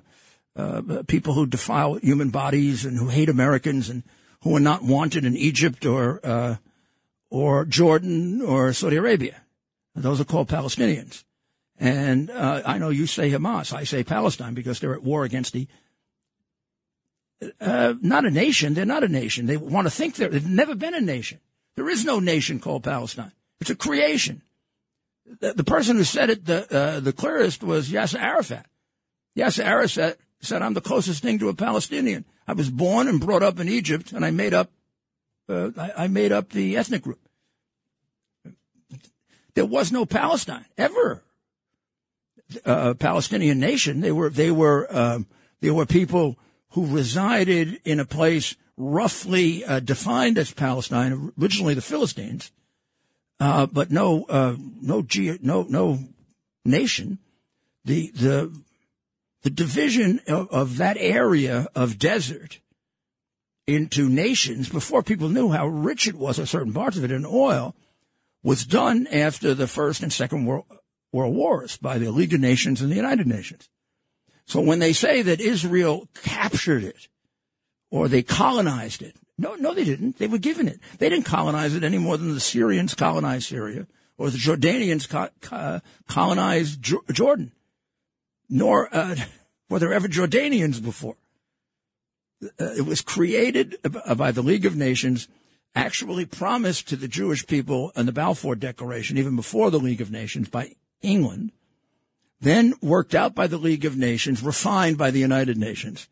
uh, 0.56 0.82
people 1.08 1.34
who 1.34 1.46
defile 1.46 1.96
human 1.96 2.30
bodies 2.30 2.86
and 2.86 2.98
who 2.98 3.08
hate 3.08 3.30
Americans 3.30 3.90
and 3.90 4.04
who 4.42 4.56
are 4.56 4.62
not 4.62 4.84
wanted 4.84 5.26
in 5.26 5.36
Egypt 5.36 5.86
or 5.86 6.60
or 7.30 7.66
Jordan 7.66 8.42
or 8.42 8.74
Saudi 8.74 8.98
Arabia. 8.98 9.42
Those 9.96 10.22
are 10.22 10.26
called 10.26 10.50
Palestinians. 10.50 11.24
And 11.78 12.30
I 12.32 12.78
know 12.78 12.90
you 12.90 13.08
say 13.08 13.32
Hamas. 13.32 13.74
I 13.74 13.86
say 13.86 14.04
Palestine 14.04 14.54
because 14.54 14.80
they're 14.80 14.94
at 14.94 15.04
war 15.04 15.24
against 15.24 15.54
the 15.54 15.68
uh, 17.60 17.96
not 18.02 18.26
a 18.26 18.32
nation. 18.32 18.74
They're 18.74 18.86
not 18.86 19.04
a 19.04 19.08
nation. 19.08 19.46
They 19.46 19.58
want 19.58 19.88
to 19.88 19.92
think 19.92 20.16
they're, 20.16 20.30
they've 20.30 20.46
never 20.46 20.76
been 20.76 20.94
a 20.94 21.02
nation. 21.02 21.40
There 21.76 21.90
is 21.90 22.06
no 22.06 22.20
nation 22.20 22.60
called 22.60 22.84
Palestine. 22.84 23.32
It's 23.62 23.70
a 23.70 23.76
creation. 23.76 24.42
The, 25.40 25.54
the 25.54 25.64
person 25.64 25.96
who 25.96 26.04
said 26.04 26.32
it 26.32 26.46
the, 26.46 26.76
uh, 26.76 27.00
the 27.00 27.14
clearest 27.14 27.64
was 27.64 27.90
Yasser 27.90 28.20
Arafat. 28.20 28.66
Yasser 29.38 29.64
Arafat 29.64 30.18
said, 30.42 30.64
I'm 30.64 30.74
the 30.74 30.82
closest 30.82 31.22
thing 31.22 31.40
to 31.40 31.50
a 31.50 31.54
Palestinian. 31.54 32.26
I 32.48 32.54
was 32.54 32.70
born 32.70 33.08
and 33.08 33.22
brought 33.22 33.44
up 33.44 33.60
in 33.60 33.70
Egypt, 33.70 34.12
and 34.12 34.26
I 34.26 34.32
made 34.32 34.54
up, 34.54 34.72
uh, 35.48 35.70
I, 35.78 36.06
I 36.06 36.08
made 36.08 36.32
up 36.32 36.50
the 36.50 36.76
ethnic 36.76 37.04
group. 37.04 37.20
There 39.54 39.66
was 39.66 39.92
no 39.92 40.06
Palestine 40.06 40.66
ever. 40.78 41.24
Uh, 42.66 42.96
Palestinian 42.96 43.60
nation. 43.60 44.02
They 44.02 44.12
were, 44.12 44.30
they 44.30 44.52
were, 44.52 44.88
um, 44.90 45.28
they 45.62 45.72
were 45.72 45.86
people 45.86 46.38
who 46.72 46.86
resided 46.86 47.80
in 47.86 48.00
a 48.00 48.06
place 48.06 48.56
roughly 48.76 49.64
uh, 49.64 49.80
defined 49.80 50.38
as 50.38 50.52
Palestine, 50.52 51.32
originally 51.40 51.76
the 51.76 51.82
Philistines, 51.82 52.52
uh, 53.42 53.66
but 53.66 53.90
no, 53.90 54.24
uh, 54.26 54.56
no, 54.82 55.02
ge- 55.02 55.42
no, 55.42 55.64
no 55.64 55.98
nation. 56.64 57.18
The 57.84 58.12
the 58.12 58.62
the 59.42 59.50
division 59.50 60.22
of, 60.28 60.48
of 60.52 60.78
that 60.78 60.98
area 61.00 61.68
of 61.74 61.98
desert 61.98 62.60
into 63.66 64.08
nations 64.10 64.70
before 64.70 65.02
people 65.02 65.28
knew 65.28 65.50
how 65.50 65.66
rich 65.66 66.08
it 66.08 66.14
was, 66.14 66.38
or 66.38 66.46
certain 66.46 66.72
parts 66.72 66.98
of 66.98 67.04
it, 67.04 67.12
in 67.12 67.26
oil, 67.26 67.76
was 68.44 68.64
done 68.64 69.08
after 69.08 69.56
the 69.56 69.68
First 69.68 70.04
and 70.04 70.14
Second 70.14 70.46
World, 70.46 70.66
World 71.12 71.36
Wars 71.36 71.78
by 71.78 71.98
the 71.98 72.12
League 72.12 72.36
of 72.36 72.40
Nations 72.40 72.80
and 72.80 72.92
the 72.92 72.96
United 72.96 73.26
Nations. 73.26 73.70
So 74.46 74.62
when 74.62 74.78
they 74.78 74.94
say 74.94 75.24
that 75.24 75.42
Israel 75.42 76.08
captured 76.24 76.84
it 76.84 77.08
or 77.90 78.08
they 78.08 78.22
colonized 78.22 79.02
it, 79.02 79.16
no, 79.42 79.56
no, 79.56 79.74
they 79.74 79.84
didn't. 79.84 80.20
They 80.20 80.28
were 80.28 80.38
given 80.38 80.68
it. 80.68 80.80
They 81.00 81.10
didn't 81.10 81.26
colonize 81.26 81.76
it 81.76 81.84
any 81.84 81.98
more 81.98 82.16
than 82.16 82.34
the 82.34 82.40
Syrians 82.40 82.94
colonized 82.94 83.48
Syria 83.48 83.88
or 84.20 84.30
the 84.30 84.38
Jordanians 84.38 85.10
co- 85.10 85.30
co- 85.42 85.82
colonized 86.08 86.80
jo- 86.82 87.04
Jordan. 87.12 87.52
Nor 88.48 88.96
uh, 88.96 89.16
were 89.70 89.80
there 89.80 89.94
ever 89.94 90.08
Jordanians 90.08 90.82
before. 90.82 91.16
Uh, 92.44 92.74
it 92.78 92.86
was 92.86 93.02
created 93.02 93.78
by 94.16 94.32
the 94.32 94.44
League 94.44 94.66
of 94.66 94.76
Nations, 94.76 95.28
actually 95.74 96.26
promised 96.26 96.88
to 96.90 96.96
the 96.96 97.08
Jewish 97.08 97.48
people 97.48 97.92
in 97.96 98.06
the 98.06 98.12
Balfour 98.12 98.56
Declaration, 98.56 99.18
even 99.18 99.36
before 99.36 99.72
the 99.72 99.80
League 99.80 100.02
of 100.02 100.12
Nations, 100.12 100.50
by 100.50 100.76
England, 101.02 101.52
then 102.40 102.76
worked 102.82 103.16
out 103.16 103.34
by 103.34 103.48
the 103.48 103.58
League 103.58 103.86
of 103.86 103.98
Nations, 103.98 104.44
refined 104.44 105.00
by 105.00 105.10
the 105.10 105.20
United 105.20 105.58
Nations, 105.58 106.08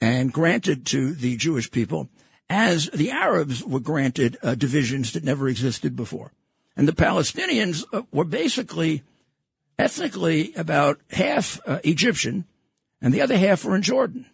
and 0.00 0.32
granted 0.32 0.86
to 0.86 1.14
the 1.14 1.36
Jewish 1.36 1.70
people 1.70 2.08
as 2.50 2.90
the 2.92 3.12
Arabs 3.12 3.64
were 3.64 3.80
granted 3.80 4.36
uh, 4.42 4.56
divisions 4.56 5.12
that 5.12 5.22
never 5.22 5.48
existed 5.48 5.94
before. 5.94 6.32
And 6.76 6.88
the 6.88 6.92
Palestinians 6.92 7.84
uh, 7.92 8.02
were 8.10 8.24
basically 8.24 9.04
ethnically 9.78 10.52
about 10.56 11.00
half 11.10 11.60
uh, 11.64 11.78
Egyptian, 11.84 12.44
and 13.00 13.14
the 13.14 13.20
other 13.22 13.38
half 13.38 13.64
were 13.64 13.76
in 13.76 13.82
Jordan. 13.82 14.26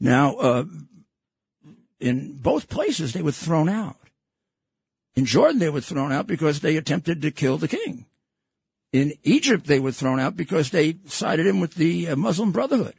Now, 0.00 0.34
uh, 0.36 0.64
in 2.00 2.38
both 2.38 2.70
places, 2.70 3.12
they 3.12 3.22
were 3.22 3.30
thrown 3.30 3.68
out. 3.68 3.98
In 5.14 5.26
Jordan, 5.26 5.58
they 5.58 5.68
were 5.68 5.82
thrown 5.82 6.12
out 6.12 6.26
because 6.26 6.60
they 6.60 6.78
attempted 6.78 7.20
to 7.20 7.30
kill 7.30 7.58
the 7.58 7.68
king. 7.68 8.06
In 8.92 9.12
Egypt, 9.22 9.66
they 9.66 9.80
were 9.80 9.92
thrown 9.92 10.18
out 10.18 10.36
because 10.36 10.70
they 10.70 10.96
sided 11.06 11.46
in 11.46 11.60
with 11.60 11.74
the 11.74 12.08
uh, 12.08 12.16
Muslim 12.16 12.52
Brotherhood. 12.52 12.94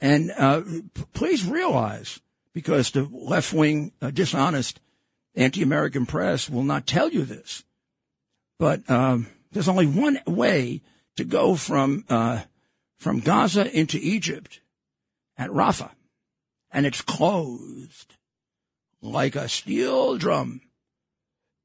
And 0.00 0.32
uh, 0.36 0.62
p- 0.62 1.04
please 1.12 1.44
realize, 1.44 2.20
because 2.52 2.90
the 2.90 3.08
left 3.10 3.52
wing, 3.52 3.92
uh, 4.00 4.10
dishonest, 4.10 4.80
anti 5.34 5.62
American 5.62 6.06
press 6.06 6.48
will 6.48 6.62
not 6.62 6.86
tell 6.86 7.10
you 7.10 7.24
this, 7.24 7.64
but 8.58 8.88
um, 8.90 9.28
there's 9.52 9.68
only 9.68 9.86
one 9.86 10.18
way 10.26 10.82
to 11.16 11.24
go 11.24 11.54
from 11.54 12.04
uh, 12.08 12.42
from 12.96 13.20
Gaza 13.20 13.70
into 13.76 13.98
Egypt 14.00 14.60
at 15.36 15.50
Rafah, 15.50 15.90
and 16.70 16.86
it's 16.86 17.02
closed 17.02 18.14
like 19.00 19.36
a 19.36 19.48
steel 19.48 20.16
drum. 20.16 20.60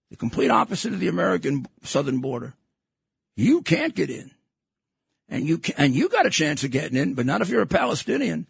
The 0.10 0.18
complete 0.18 0.52
opposite 0.52 0.94
of 0.94 1.00
the 1.00 1.08
American 1.08 1.66
southern 1.82 2.20
border. 2.20 2.54
You 3.36 3.64
can't 3.64 3.96
get 3.96 4.12
in 4.12 4.32
and 5.34 5.48
you 5.48 5.58
can, 5.58 5.74
and 5.80 5.96
you 5.96 6.10
got 6.10 6.28
a 6.28 6.30
chance 6.30 6.64
of 6.64 6.70
getting 6.70 6.96
in, 6.96 7.16
but 7.16 7.26
not 7.26 7.42
if 7.42 7.50
you're 7.50 7.64
a 7.64 7.68
Palestinian. 7.68 8.46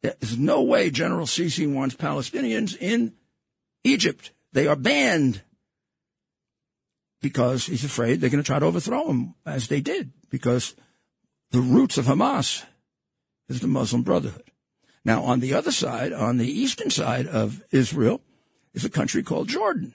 There's 0.00 0.38
no 0.38 0.62
way 0.62 0.88
General 0.88 1.26
Sisi 1.26 1.70
wants 1.70 1.94
Palestinians 1.94 2.74
in 2.80 3.12
Egypt. 3.84 4.32
They 4.54 4.66
are 4.66 4.74
banned 4.74 5.42
because 7.20 7.66
he's 7.66 7.84
afraid 7.84 8.20
they're 8.20 8.30
going 8.30 8.42
to 8.42 8.46
try 8.46 8.58
to 8.58 8.64
overthrow 8.64 9.10
him, 9.10 9.34
as 9.44 9.68
they 9.68 9.82
did, 9.82 10.12
because 10.30 10.74
the 11.50 11.60
roots 11.60 11.98
of 11.98 12.06
Hamas 12.06 12.64
is 13.50 13.60
the 13.60 13.68
Muslim 13.68 14.02
Brotherhood. 14.02 14.50
Now, 15.04 15.24
on 15.24 15.40
the 15.40 15.52
other 15.52 15.72
side, 15.72 16.14
on 16.14 16.38
the 16.38 16.50
eastern 16.50 16.88
side 16.88 17.26
of 17.26 17.62
Israel, 17.70 18.22
is 18.72 18.86
a 18.86 18.90
country 18.90 19.22
called 19.22 19.48
Jordan. 19.48 19.94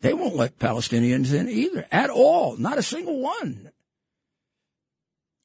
They 0.00 0.12
won't 0.12 0.34
let 0.34 0.58
Palestinians 0.58 1.32
in 1.32 1.48
either, 1.48 1.86
at 1.92 2.10
all, 2.10 2.56
not 2.56 2.78
a 2.78 2.82
single 2.82 3.20
one 3.20 3.70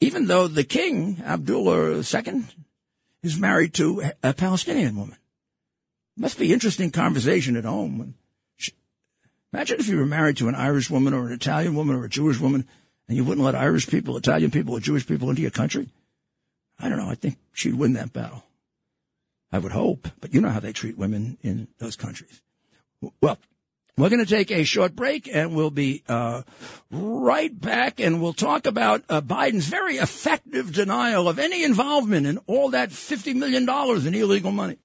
even 0.05 0.27
though 0.27 0.47
the 0.47 0.63
king, 0.63 1.21
Abdullah 1.25 1.97
II, 1.97 2.43
is 3.23 3.39
married 3.39 3.73
to 3.73 4.03
a 4.21 4.33
Palestinian 4.33 4.95
woman. 4.95 5.17
Must 6.15 6.37
be 6.37 6.53
interesting 6.53 6.91
conversation 6.91 7.57
at 7.57 7.65
home. 7.65 8.13
Imagine 9.51 9.79
if 9.79 9.87
you 9.87 9.97
were 9.97 10.05
married 10.05 10.37
to 10.37 10.47
an 10.47 10.53
Irish 10.55 10.91
woman 10.91 11.13
or 11.13 11.25
an 11.25 11.33
Italian 11.33 11.75
woman 11.75 11.95
or 11.95 12.05
a 12.05 12.09
Jewish 12.09 12.39
woman 12.39 12.67
and 13.07 13.17
you 13.17 13.23
wouldn't 13.23 13.43
let 13.43 13.55
Irish 13.55 13.87
people, 13.87 14.15
Italian 14.15 14.51
people, 14.51 14.75
or 14.75 14.79
Jewish 14.79 15.07
people 15.07 15.29
into 15.29 15.41
your 15.41 15.51
country. 15.51 15.89
I 16.79 16.87
don't 16.87 16.97
know. 16.97 17.09
I 17.09 17.15
think 17.15 17.37
she'd 17.51 17.75
win 17.75 17.93
that 17.93 18.13
battle. 18.13 18.43
I 19.51 19.59
would 19.59 19.71
hope, 19.71 20.07
but 20.21 20.33
you 20.33 20.41
know 20.41 20.49
how 20.49 20.59
they 20.59 20.73
treat 20.73 20.97
women 20.97 21.37
in 21.41 21.67
those 21.79 21.95
countries. 21.95 22.41
Well, 23.21 23.39
we're 23.97 24.09
going 24.09 24.23
to 24.23 24.29
take 24.29 24.51
a 24.51 24.63
short 24.63 24.95
break 24.95 25.29
and 25.33 25.55
we'll 25.55 25.71
be 25.71 26.03
uh, 26.07 26.41
right 26.91 27.57
back 27.59 27.99
and 27.99 28.21
we'll 28.21 28.33
talk 28.33 28.65
about 28.65 29.03
uh, 29.07 29.21
Biden's 29.21 29.67
very 29.67 29.95
effective 29.95 30.73
denial 30.73 31.29
of 31.29 31.39
any 31.39 31.63
involvement 31.63 32.27
in 32.27 32.37
all 32.45 32.71
that 32.71 32.89
$50 32.89 33.35
million 33.35 33.63
in 34.07 34.13
illegal 34.13 34.51
money. 34.51 34.77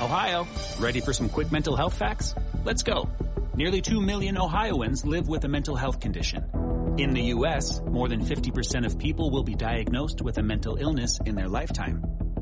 Ohio, 0.00 0.46
ready 0.78 1.00
for 1.00 1.12
some 1.12 1.28
quick 1.28 1.50
mental 1.50 1.74
health 1.76 1.94
facts? 1.94 2.34
Let's 2.64 2.82
go. 2.82 3.08
Nearly 3.56 3.80
2 3.80 4.00
million 4.00 4.38
Ohioans 4.38 5.04
live 5.04 5.28
with 5.28 5.44
a 5.44 5.48
mental 5.48 5.76
health 5.76 5.98
condition. 5.98 6.44
In 6.98 7.12
the 7.12 7.22
U.S., 7.22 7.80
more 7.86 8.08
than 8.08 8.24
50% 8.24 8.86
of 8.86 8.98
people 8.98 9.30
will 9.30 9.42
be 9.42 9.54
diagnosed 9.54 10.22
with 10.22 10.38
a 10.38 10.42
mental 10.42 10.76
illness 10.76 11.18
in 11.24 11.34
their 11.34 11.48
lifetime 11.48 12.04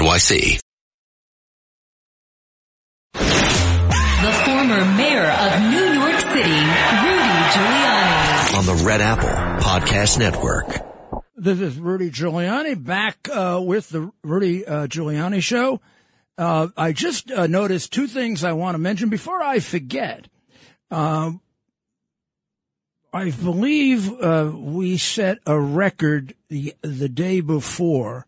NYC. 0.00 0.58
The 3.12 4.32
former 4.44 4.84
mayor 4.96 5.26
of 5.26 5.60
New 5.70 5.92
York 5.92 6.20
City, 6.20 6.60
Rudy 7.04 7.36
Giuliani. 7.52 8.58
On 8.58 8.64
the 8.64 8.82
Red 8.82 9.02
Apple 9.02 9.28
Podcast 9.62 10.18
Network. 10.18 10.68
This 11.36 11.60
is 11.60 11.78
Rudy 11.78 12.10
Giuliani 12.10 12.82
back 12.82 13.28
uh, 13.30 13.60
with 13.62 13.90
the 13.90 14.10
Rudy 14.24 14.66
uh, 14.66 14.86
Giuliani 14.86 15.42
Show. 15.42 15.82
Uh, 16.38 16.68
I 16.78 16.92
just 16.92 17.30
uh, 17.30 17.46
noticed 17.46 17.92
two 17.92 18.06
things 18.06 18.42
I 18.42 18.52
want 18.52 18.76
to 18.76 18.78
mention 18.78 19.10
before 19.10 19.42
I 19.42 19.60
forget. 19.60 20.28
Um, 20.90 21.42
I 23.12 23.32
believe 23.32 24.10
uh, 24.18 24.50
we 24.54 24.96
set 24.96 25.40
a 25.44 25.60
record 25.60 26.34
the 26.48 26.74
the 26.80 27.10
day 27.10 27.42
before 27.42 28.26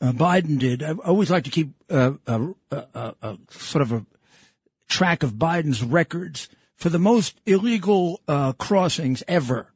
uh, 0.00 0.12
Biden 0.12 0.58
did. 0.58 0.82
I 0.82 0.92
always 0.92 1.30
like 1.30 1.44
to 1.44 1.50
keep 1.50 1.70
uh, 1.90 2.12
a, 2.26 3.38
sort 3.50 3.82
of 3.82 3.92
a 3.92 4.06
track 4.88 5.22
of 5.22 5.34
Biden's 5.34 5.82
records 5.82 6.48
for 6.74 6.88
the 6.90 6.98
most 6.98 7.40
illegal 7.46 8.20
uh, 8.28 8.52
crossings 8.52 9.22
ever. 9.26 9.72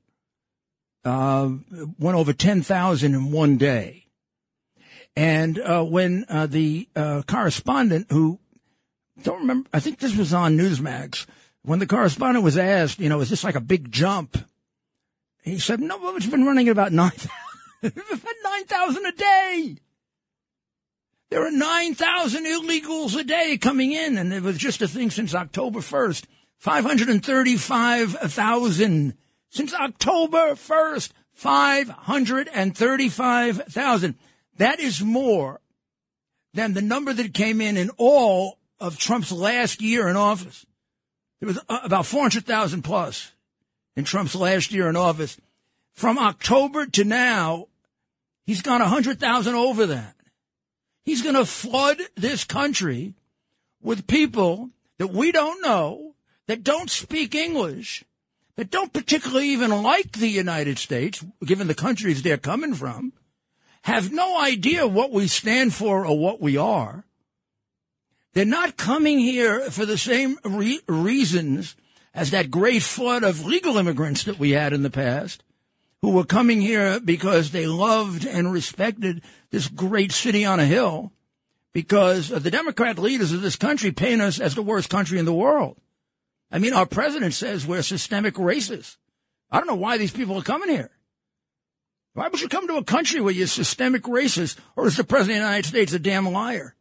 Uh, 1.02 1.50
went 1.98 2.18
over 2.18 2.34
10,000 2.34 3.14
in 3.14 3.32
one 3.32 3.56
day. 3.56 4.06
And 5.16 5.58
uh, 5.58 5.82
when 5.82 6.26
uh, 6.28 6.46
the 6.46 6.88
correspondent 7.26 8.06
who, 8.10 8.38
don't 9.22 9.40
remember, 9.40 9.68
I 9.72 9.80
think 9.80 9.98
this 9.98 10.16
was 10.16 10.34
on 10.34 10.58
Newsmax, 10.58 11.26
when 11.62 11.78
the 11.78 11.86
correspondent 11.86 12.44
was 12.44 12.58
asked, 12.58 13.00
you 13.00 13.08
know, 13.08 13.20
is 13.20 13.30
this 13.30 13.44
like 13.44 13.54
a 13.54 13.60
big 13.60 13.90
jump? 13.90 14.36
He 15.42 15.58
said, 15.58 15.80
no, 15.80 16.16
it's 16.16 16.26
been 16.26 16.44
running 16.44 16.68
at 16.68 16.72
about 16.72 16.92
9,000 16.92 17.30
9, 17.82 19.04
a 19.06 19.12
day. 19.12 19.76
There 21.30 21.46
are 21.46 21.50
9,000 21.50 22.44
illegals 22.44 23.18
a 23.18 23.24
day 23.24 23.56
coming 23.56 23.92
in, 23.92 24.18
and 24.18 24.30
it 24.32 24.42
was 24.42 24.58
just 24.58 24.82
a 24.82 24.88
thing 24.88 25.10
since 25.10 25.34
October 25.34 25.78
1st. 25.78 26.24
535,000 26.58 29.14
since 29.48 29.72
October 29.72 30.54
1st. 30.54 31.12
535,000. 31.32 34.14
That 34.56 34.80
is 34.80 35.02
more 35.02 35.60
than 36.52 36.74
the 36.74 36.82
number 36.82 37.12
that 37.12 37.32
came 37.32 37.60
in 37.60 37.76
in 37.76 37.90
all 37.96 38.58
of 38.80 38.98
Trump's 38.98 39.30
last 39.30 39.80
year 39.80 40.08
in 40.08 40.16
office. 40.16 40.66
It 41.40 41.46
was 41.46 41.60
uh, 41.68 41.78
about 41.84 42.06
400,000 42.06 42.82
plus 42.82 43.30
in 43.96 44.02
Trump's 44.04 44.34
last 44.34 44.72
year 44.72 44.88
in 44.88 44.96
office. 44.96 45.36
From 45.92 46.18
October 46.18 46.86
to 46.86 47.04
now, 47.04 47.68
he's 48.44 48.62
gone 48.62 48.80
100,000 48.80 49.54
over 49.54 49.86
that. 49.86 50.16
He's 51.04 51.22
going 51.22 51.34
to 51.34 51.46
flood 51.46 51.98
this 52.14 52.44
country 52.44 53.14
with 53.82 54.06
people 54.06 54.70
that 54.98 55.10
we 55.10 55.32
don't 55.32 55.62
know, 55.62 56.14
that 56.46 56.62
don't 56.62 56.90
speak 56.90 57.34
English, 57.34 58.04
that 58.56 58.70
don't 58.70 58.92
particularly 58.92 59.48
even 59.48 59.70
like 59.82 60.12
the 60.12 60.28
United 60.28 60.78
States, 60.78 61.24
given 61.44 61.66
the 61.66 61.74
countries 61.74 62.22
they're 62.22 62.36
coming 62.36 62.74
from, 62.74 63.12
have 63.82 64.12
no 64.12 64.38
idea 64.38 64.86
what 64.86 65.10
we 65.10 65.26
stand 65.26 65.72
for 65.72 66.04
or 66.04 66.18
what 66.18 66.40
we 66.40 66.56
are. 66.56 67.04
They're 68.34 68.44
not 68.44 68.76
coming 68.76 69.18
here 69.18 69.70
for 69.70 69.86
the 69.86 69.98
same 69.98 70.38
re- 70.44 70.80
reasons 70.86 71.74
as 72.14 72.30
that 72.30 72.50
great 72.50 72.82
flood 72.82 73.22
of 73.22 73.44
legal 73.44 73.76
immigrants 73.76 74.24
that 74.24 74.38
we 74.38 74.50
had 74.50 74.72
in 74.72 74.82
the 74.82 74.90
past, 74.90 75.42
who 76.02 76.10
were 76.10 76.24
coming 76.24 76.60
here 76.60 76.98
because 77.00 77.50
they 77.50 77.66
loved 77.66 78.26
and 78.26 78.52
respected 78.52 79.22
this 79.50 79.68
great 79.68 80.12
city 80.12 80.44
on 80.44 80.60
a 80.60 80.66
hill, 80.66 81.12
because 81.72 82.28
the 82.28 82.50
Democrat 82.50 82.98
leaders 82.98 83.32
of 83.32 83.42
this 83.42 83.56
country 83.56 83.92
paint 83.92 84.22
us 84.22 84.40
as 84.40 84.54
the 84.54 84.62
worst 84.62 84.88
country 84.88 85.18
in 85.18 85.24
the 85.24 85.32
world. 85.32 85.78
I 86.50 86.58
mean, 86.58 86.72
our 86.72 86.86
president 86.86 87.34
says 87.34 87.66
we're 87.66 87.82
systemic 87.82 88.34
racists. 88.34 88.96
I 89.50 89.58
don't 89.58 89.66
know 89.66 89.74
why 89.74 89.98
these 89.98 90.10
people 90.10 90.38
are 90.38 90.42
coming 90.42 90.70
here. 90.70 90.90
Why 92.14 92.28
would 92.28 92.40
you 92.40 92.48
come 92.48 92.66
to 92.66 92.76
a 92.76 92.84
country 92.84 93.20
where 93.20 93.32
you're 93.32 93.46
systemic 93.46 94.02
racist, 94.02 94.58
or 94.74 94.86
is 94.86 94.96
the 94.96 95.04
president 95.04 95.38
of 95.38 95.42
the 95.42 95.48
United 95.48 95.68
States 95.68 95.92
a 95.92 95.98
damn 95.98 96.28
liar? 96.28 96.74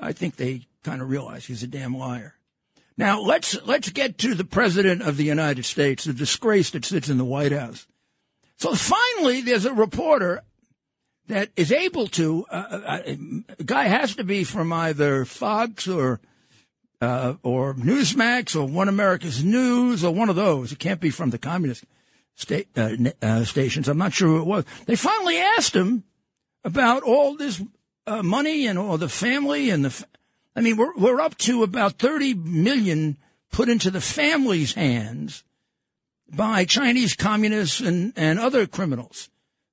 I 0.00 0.12
think 0.12 0.36
they 0.36 0.62
kind 0.82 1.02
of 1.02 1.10
realize 1.10 1.44
he's 1.44 1.62
a 1.62 1.66
damn 1.68 1.96
liar. 1.96 2.34
Now 2.96 3.20
let's 3.20 3.60
let's 3.66 3.90
get 3.90 4.18
to 4.18 4.34
the 4.34 4.44
president 4.44 5.02
of 5.02 5.16
the 5.16 5.24
United 5.24 5.64
States, 5.64 6.04
the 6.04 6.12
disgrace 6.12 6.70
that 6.70 6.84
sits 6.84 7.08
in 7.08 7.18
the 7.18 7.24
White 7.24 7.52
House. 7.52 7.86
So 8.56 8.74
finally, 8.74 9.40
there's 9.42 9.64
a 9.64 9.74
reporter 9.74 10.42
that 11.28 11.50
is 11.56 11.72
able 11.72 12.06
to. 12.08 12.46
Uh, 12.50 12.66
uh, 12.70 12.76
uh 12.76 13.14
a 13.58 13.64
guy 13.64 13.84
has 13.84 14.16
to 14.16 14.24
be 14.24 14.44
from 14.44 14.72
either 14.72 15.24
Fox 15.24 15.88
or 15.88 16.20
uh, 17.00 17.34
or 17.42 17.74
Newsmax 17.74 18.56
or 18.56 18.66
One 18.66 18.88
America's 18.88 19.44
News 19.44 20.04
or 20.04 20.14
one 20.14 20.28
of 20.28 20.36
those. 20.36 20.72
It 20.72 20.78
can't 20.78 21.00
be 21.00 21.10
from 21.10 21.30
the 21.30 21.38
communist 21.38 21.84
sta- 22.34 22.66
uh, 22.76 22.96
uh, 23.22 23.44
stations. 23.44 23.88
I'm 23.88 23.98
not 23.98 24.12
sure 24.12 24.28
who 24.28 24.40
it 24.40 24.46
was. 24.46 24.64
They 24.86 24.96
finally 24.96 25.38
asked 25.38 25.74
him 25.74 26.04
about 26.62 27.02
all 27.02 27.36
this 27.36 27.62
money 28.06 28.66
and 28.66 28.78
all 28.78 28.98
the 28.98 29.08
family 29.08 29.70
and 29.70 29.84
the. 29.84 29.90
Fa- 29.90 30.06
I 30.56 30.60
mean, 30.60 30.76
we're 30.76 30.96
we're 30.96 31.20
up 31.20 31.36
to 31.38 31.62
about 31.64 31.98
30 31.98 32.34
million 32.34 33.18
put 33.50 33.68
into 33.68 33.90
the 33.90 34.00
family's 34.00 34.74
hands 34.74 35.42
by 36.30 36.64
Chinese 36.64 37.14
communists 37.14 37.80
and 37.80 38.12
and 38.16 38.38
other 38.38 38.66
criminals, 38.66 39.30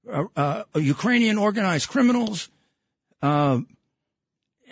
uh, 0.10 0.26
uh, 0.36 0.64
Ukrainian 0.76 1.38
organized 1.38 1.90
criminals. 1.90 2.50
Uh, 3.22 3.62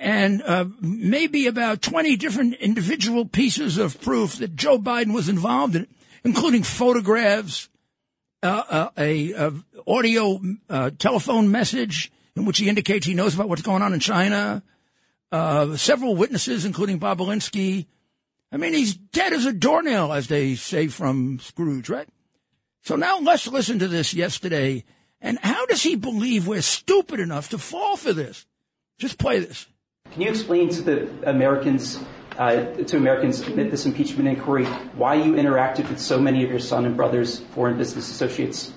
and 0.02 0.42
uh, 0.44 0.66
maybe 0.80 1.48
about 1.48 1.82
20 1.82 2.16
different 2.16 2.54
individual 2.56 3.26
pieces 3.26 3.78
of 3.78 4.00
proof 4.00 4.38
that 4.38 4.56
Joe 4.56 4.80
Biden 4.80 5.14
was 5.14 5.28
involved 5.28 5.76
in, 5.76 5.88
including 6.24 6.64
photographs, 6.64 7.68
uh, 8.42 8.64
uh, 8.70 8.90
a, 8.98 9.34
a, 9.34 9.54
audio 9.86 10.40
telephone 10.98 11.52
message 11.52 12.14
in 12.38 12.46
which 12.46 12.60
he 12.60 12.70
indicates 12.70 13.06
he 13.06 13.14
knows 13.14 13.36
about 13.36 13.50
what's 13.50 13.62
going 13.62 13.82
on 13.82 13.92
in 13.92 14.00
China. 14.00 14.64
Several 15.76 16.16
witnesses, 16.16 16.64
including 16.64 16.98
Bobulinski. 17.00 17.86
I 18.52 18.58
mean, 18.58 18.74
he's 18.74 18.96
dead 18.96 19.34
as 19.34 19.46
a 19.46 19.54
doornail, 19.54 20.12
as 20.12 20.28
they 20.28 20.56
say 20.56 20.88
from 20.88 21.40
Scrooge, 21.40 21.90
right? 21.90 22.08
So 22.82 22.96
now 22.96 23.20
let's 23.20 23.48
listen 23.48 23.80
to 23.80 23.88
this 23.88 24.14
yesterday. 24.14 24.86
And 25.22 25.38
how 25.40 25.66
does 25.66 25.84
he 25.84 25.96
believe 25.96 26.48
we're 26.48 26.62
stupid 26.62 27.20
enough 27.20 27.50
to 27.50 27.58
fall 27.58 27.98
for 27.98 28.14
this? 28.14 28.46
Just 28.98 29.20
play 29.20 29.40
this. 29.40 29.68
Can 30.12 30.22
you 30.24 30.30
explain 30.30 30.70
to 30.70 30.82
the 30.82 31.30
Americans, 31.30 32.00
uh, 32.38 32.66
to 32.74 32.98
Americans 32.98 33.42
amid 33.42 33.70
this 33.70 33.86
impeachment 33.86 34.28
inquiry, 34.28 34.66
why 34.96 35.16
you 35.16 35.34
interacted 35.34 35.88
with 35.90 36.00
so 36.00 36.20
many 36.20 36.44
of 36.44 36.50
your 36.50 36.60
son 36.60 36.86
and 36.86 36.98
brother's 36.98 37.40
foreign 37.54 37.78
business 37.78 38.10
associates? 38.10 38.74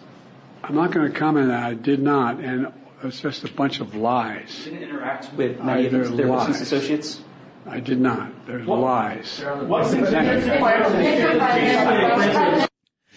I'm 0.65 0.75
not 0.75 0.93
going 0.93 1.11
to 1.11 1.19
comment 1.19 1.45
on 1.45 1.49
that. 1.49 1.63
I 1.63 1.75
did 1.75 2.03
not, 2.03 2.41
and 2.41 2.73
it's 3.03 3.21
just 3.21 3.45
a 3.45 3.53
bunch 3.53 3.81
of 3.81 3.95
lies. 3.95 4.67
You 4.67 4.73
didn't 4.73 4.91
interact 4.91 5.33
with 5.35 5.59
many 5.61 5.85
I, 5.85 5.85
of 5.87 6.17
their 6.17 6.27
lies. 6.27 6.49
business 6.49 6.73
associates? 6.73 7.23
I 7.67 7.81
did 7.81 8.01
not. 8.01 8.47
There's 8.47 8.67
what, 8.67 8.81
lies. 8.81 9.43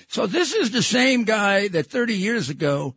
So 0.07 0.27
this 0.27 0.53
is 0.53 0.71
the 0.71 0.83
same 0.83 1.23
guy 1.23 1.67
that 1.69 1.87
30 1.87 2.13
years 2.13 2.49
ago 2.49 2.95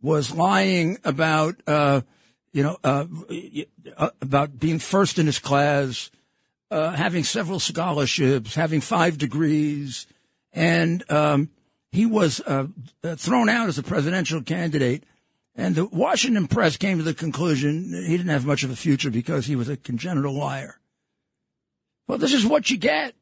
was 0.00 0.32
lying 0.32 0.98
about 1.04 1.56
uh, 1.66 2.02
you 2.52 2.62
know, 2.62 2.76
uh, 2.84 3.06
uh, 3.96 4.10
about 4.20 4.58
being 4.58 4.78
first 4.78 5.18
in 5.18 5.26
his 5.26 5.38
class, 5.38 6.10
uh, 6.70 6.90
having 6.90 7.24
several 7.24 7.58
scholarships, 7.58 8.54
having 8.54 8.80
five 8.80 9.18
degrees, 9.18 10.06
and 10.52 11.10
um, 11.10 11.48
he 11.90 12.06
was 12.06 12.40
uh, 12.40 12.66
uh, 13.02 13.16
thrown 13.16 13.48
out 13.48 13.68
as 13.68 13.78
a 13.78 13.82
presidential 13.82 14.42
candidate. 14.42 15.04
And 15.54 15.74
the 15.74 15.86
Washington 15.86 16.46
press 16.46 16.76
came 16.76 16.98
to 16.98 17.04
the 17.04 17.12
conclusion 17.12 17.92
he 17.92 18.16
didn't 18.16 18.28
have 18.28 18.46
much 18.46 18.62
of 18.62 18.70
a 18.70 18.76
future 18.76 19.10
because 19.10 19.46
he 19.46 19.56
was 19.56 19.68
a 19.68 19.76
congenital 19.76 20.32
liar. 20.32 20.78
Well, 22.06 22.18
this 22.18 22.32
is 22.32 22.46
what 22.46 22.70
you 22.70 22.76
get. 22.76 23.14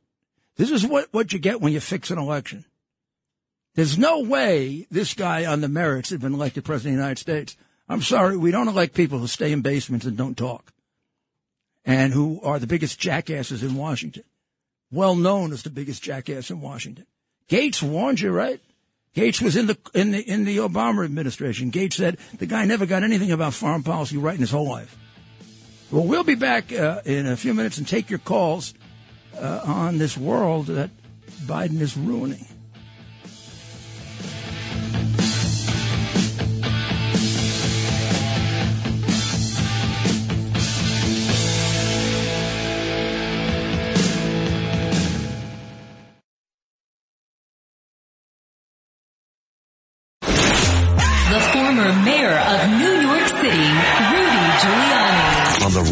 This 0.56 0.70
is 0.70 0.86
what, 0.86 1.08
what 1.12 1.32
you 1.32 1.38
get 1.38 1.60
when 1.60 1.72
you 1.72 1.80
fix 1.80 2.10
an 2.10 2.18
election. 2.18 2.64
There's 3.74 3.96
no 3.96 4.20
way 4.20 4.86
this 4.90 5.14
guy 5.14 5.46
on 5.46 5.60
the 5.60 5.68
merits 5.68 6.10
had 6.10 6.20
been 6.20 6.34
elected 6.34 6.64
president 6.64 6.94
of 6.94 6.98
the 6.98 7.02
United 7.02 7.20
States. 7.20 7.56
I'm 7.88 8.02
sorry, 8.02 8.36
we 8.36 8.50
don't 8.50 8.68
elect 8.68 8.94
people 8.94 9.18
who 9.18 9.26
stay 9.26 9.52
in 9.52 9.62
basements 9.62 10.06
and 10.06 10.16
don't 10.16 10.36
talk 10.36 10.72
and 11.84 12.12
who 12.12 12.40
are 12.42 12.58
the 12.58 12.66
biggest 12.66 12.98
jackasses 12.98 13.62
in 13.62 13.74
Washington. 13.74 14.24
Well 14.92 15.14
known 15.14 15.52
as 15.52 15.62
the 15.62 15.70
biggest 15.70 16.02
jackass 16.02 16.50
in 16.50 16.60
Washington. 16.60 17.06
Gates 17.48 17.82
warned 17.82 18.20
you, 18.20 18.30
right? 18.30 18.60
Gates 19.14 19.40
was 19.40 19.56
in 19.56 19.66
the 19.66 19.76
in 19.94 20.12
the 20.12 20.20
in 20.20 20.44
the 20.44 20.58
Obama 20.58 21.04
administration. 21.04 21.70
Gates 21.70 21.96
said 21.96 22.16
the 22.38 22.46
guy 22.46 22.64
never 22.64 22.86
got 22.86 23.02
anything 23.02 23.32
about 23.32 23.54
foreign 23.54 23.82
policy 23.82 24.16
right 24.16 24.34
in 24.34 24.40
his 24.40 24.52
whole 24.52 24.68
life. 24.68 24.96
Well, 25.90 26.04
we'll 26.04 26.22
be 26.22 26.36
back 26.36 26.72
uh, 26.72 27.00
in 27.04 27.26
a 27.26 27.36
few 27.36 27.52
minutes 27.52 27.76
and 27.78 27.86
take 27.86 28.10
your 28.10 28.20
calls 28.20 28.74
uh, 29.36 29.62
on 29.64 29.98
this 29.98 30.16
world 30.16 30.66
that 30.66 30.90
Biden 31.46 31.80
is 31.80 31.96
ruining. 31.96 32.46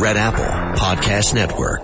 Red 0.08 0.16
Apple 0.16 0.80
Podcast 0.80 1.34
Network. 1.34 1.82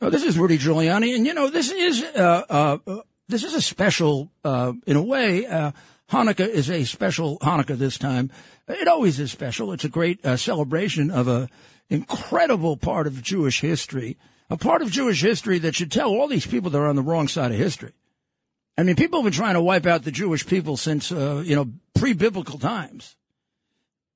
Oh, 0.00 0.10
this 0.10 0.22
is 0.22 0.38
Rudy 0.38 0.58
Giuliani, 0.58 1.16
and 1.16 1.26
you 1.26 1.34
know 1.34 1.50
this 1.50 1.72
is 1.72 2.00
uh, 2.00 2.44
uh, 2.48 3.02
this 3.26 3.42
is 3.42 3.54
a 3.54 3.60
special 3.60 4.30
uh, 4.44 4.72
in 4.86 4.94
a 4.94 5.02
way. 5.02 5.44
Uh, 5.44 5.72
Hanukkah 6.08 6.48
is 6.48 6.70
a 6.70 6.84
special 6.84 7.40
Hanukkah 7.40 7.76
this 7.76 7.98
time. 7.98 8.30
It 8.68 8.86
always 8.86 9.18
is 9.18 9.32
special. 9.32 9.72
It's 9.72 9.82
a 9.82 9.88
great 9.88 10.24
uh, 10.24 10.36
celebration 10.36 11.10
of 11.10 11.26
a 11.26 11.48
incredible 11.90 12.76
part 12.76 13.08
of 13.08 13.20
Jewish 13.20 13.60
history, 13.60 14.18
a 14.48 14.56
part 14.56 14.80
of 14.80 14.92
Jewish 14.92 15.20
history 15.20 15.58
that 15.58 15.74
should 15.74 15.90
tell 15.90 16.10
all 16.10 16.28
these 16.28 16.46
people 16.46 16.70
they're 16.70 16.86
on 16.86 16.94
the 16.94 17.02
wrong 17.02 17.26
side 17.26 17.50
of 17.50 17.58
history. 17.58 17.92
I 18.78 18.84
mean, 18.84 18.94
people 18.94 19.18
have 19.18 19.24
been 19.24 19.36
trying 19.36 19.54
to 19.54 19.62
wipe 19.62 19.86
out 19.86 20.04
the 20.04 20.12
Jewish 20.12 20.46
people 20.46 20.76
since 20.76 21.10
uh, 21.10 21.42
you 21.44 21.56
know 21.56 21.72
pre-biblical 21.96 22.60
times. 22.60 23.16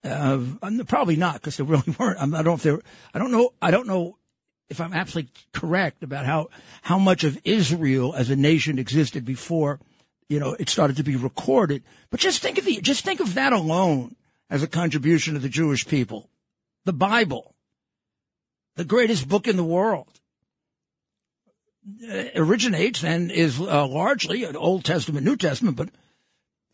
Uh, 0.04 0.38
probably 0.87 1.16
not 1.16 1.35
because 1.35 1.56
there 1.56 1.66
really 1.66 1.94
weren't. 1.98 2.20
I 2.20 2.26
don't 2.26 2.44
know 2.44 2.54
if 2.54 2.62
they 2.62 2.76
I 3.14 3.18
don't 3.18 3.32
know. 3.32 3.52
I 3.61 3.70
don't 3.70 3.87
know 3.87 4.18
if 4.68 4.80
I'm 4.80 4.92
absolutely 4.92 5.32
correct 5.52 6.02
about 6.02 6.26
how 6.26 6.48
how 6.82 6.98
much 6.98 7.24
of 7.24 7.38
Israel 7.44 8.14
as 8.14 8.30
a 8.30 8.37
nation 8.37 8.78
existed 8.78 9.24
before, 9.24 9.80
you 10.28 10.40
know, 10.40 10.56
it 10.59 10.68
started 10.68 10.96
to 10.96 11.02
be 11.02 11.16
recorded. 11.16 11.82
But 12.11 12.20
just 12.20 12.42
think 12.42 12.59
of 12.59 12.64
the 12.64 12.80
just 12.80 13.04
think 13.04 13.20
of 13.20 13.35
that 13.35 13.52
alone 13.52 14.16
as 14.50 14.62
a 14.62 14.68
contribution 14.68 15.35
to 15.35 15.40
the 15.40 15.48
Jewish 15.48 15.87
people. 15.87 16.28
The 16.85 16.92
Bible, 16.92 17.54
the 18.76 18.85
greatest 18.85 19.28
book 19.28 19.48
in 19.48 19.56
the 19.56 19.64
world, 19.64 20.20
uh, 22.09 22.24
originates 22.35 23.04
and 23.04 23.30
is 23.30 23.61
uh, 23.61 23.87
largely 23.87 24.44
an 24.44 24.56
Old 24.56 24.85
Testament, 24.85 25.24
New 25.24 25.37
Testament, 25.37 25.76
but 25.76 25.88